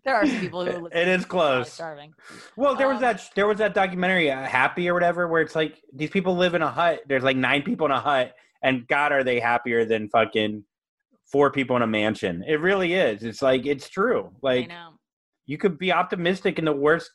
[0.04, 1.72] there are some people who It- listen it is close.
[1.72, 2.14] starving
[2.56, 5.56] Well, there was Um, that there was that documentary, uh, Happy or whatever, where it's
[5.56, 7.02] like these people live in a hut.
[7.08, 10.64] There's like nine people in a hut, and God, are they happier than fucking
[11.32, 12.44] four people in a mansion?
[12.48, 13.24] It really is.
[13.24, 14.32] It's like it's true.
[14.42, 14.92] Like know
[15.46, 17.12] you could be optimistic in the worst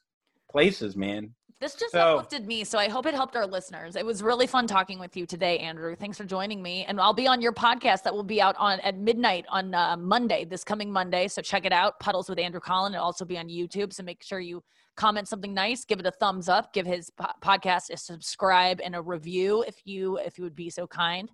[0.50, 1.34] places, man.
[1.58, 3.96] This just So- uplifted me, so I hope it helped our listeners.
[3.96, 5.96] It was really fun talking with you today, Andrew.
[5.96, 8.78] Thanks for joining me, and I'll be on your podcast that will be out on
[8.80, 11.28] at midnight on uh, Monday, this coming Monday.
[11.28, 12.92] So check it out, Puddles with Andrew Collin.
[12.92, 13.94] It'll also be on YouTube.
[13.94, 14.62] So make sure you
[14.96, 18.94] comment something nice, give it a thumbs up, give his po- podcast a subscribe and
[18.94, 21.30] a review if you if you would be so kind,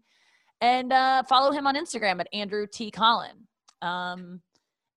[0.60, 3.46] and uh, follow him on Instagram at Andrew T Collin.
[3.80, 4.40] Um,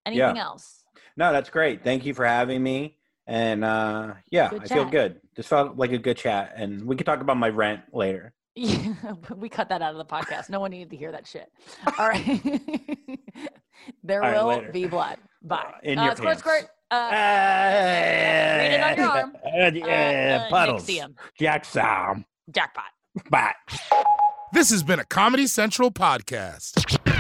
[0.05, 0.83] anything else?
[1.17, 1.83] No, that's great.
[1.83, 2.97] Thank you for having me.
[3.27, 5.19] And uh yeah, Good I feel good.
[5.35, 8.33] Just felt like a good chat, and we could talk about my rent later.
[8.55, 8.93] Yeah,
[9.35, 10.49] we cut that out of the podcast.
[10.49, 11.51] No one needed to hear that shit.
[11.97, 12.41] All right.
[14.03, 15.17] there All will be blood.
[15.41, 15.57] Bye.
[15.57, 16.41] Uh, in uh, your squirt, pants.
[16.41, 16.69] squirt.
[16.91, 16.95] Uh,
[18.57, 19.35] Read it on your arm.
[19.75, 20.85] yeah, uh, puddles.
[20.87, 21.15] Nixium.
[21.39, 21.65] Jack
[22.51, 22.85] Jackpot.
[23.29, 23.53] Bye.
[24.53, 27.13] This has been a Comedy Central podcast.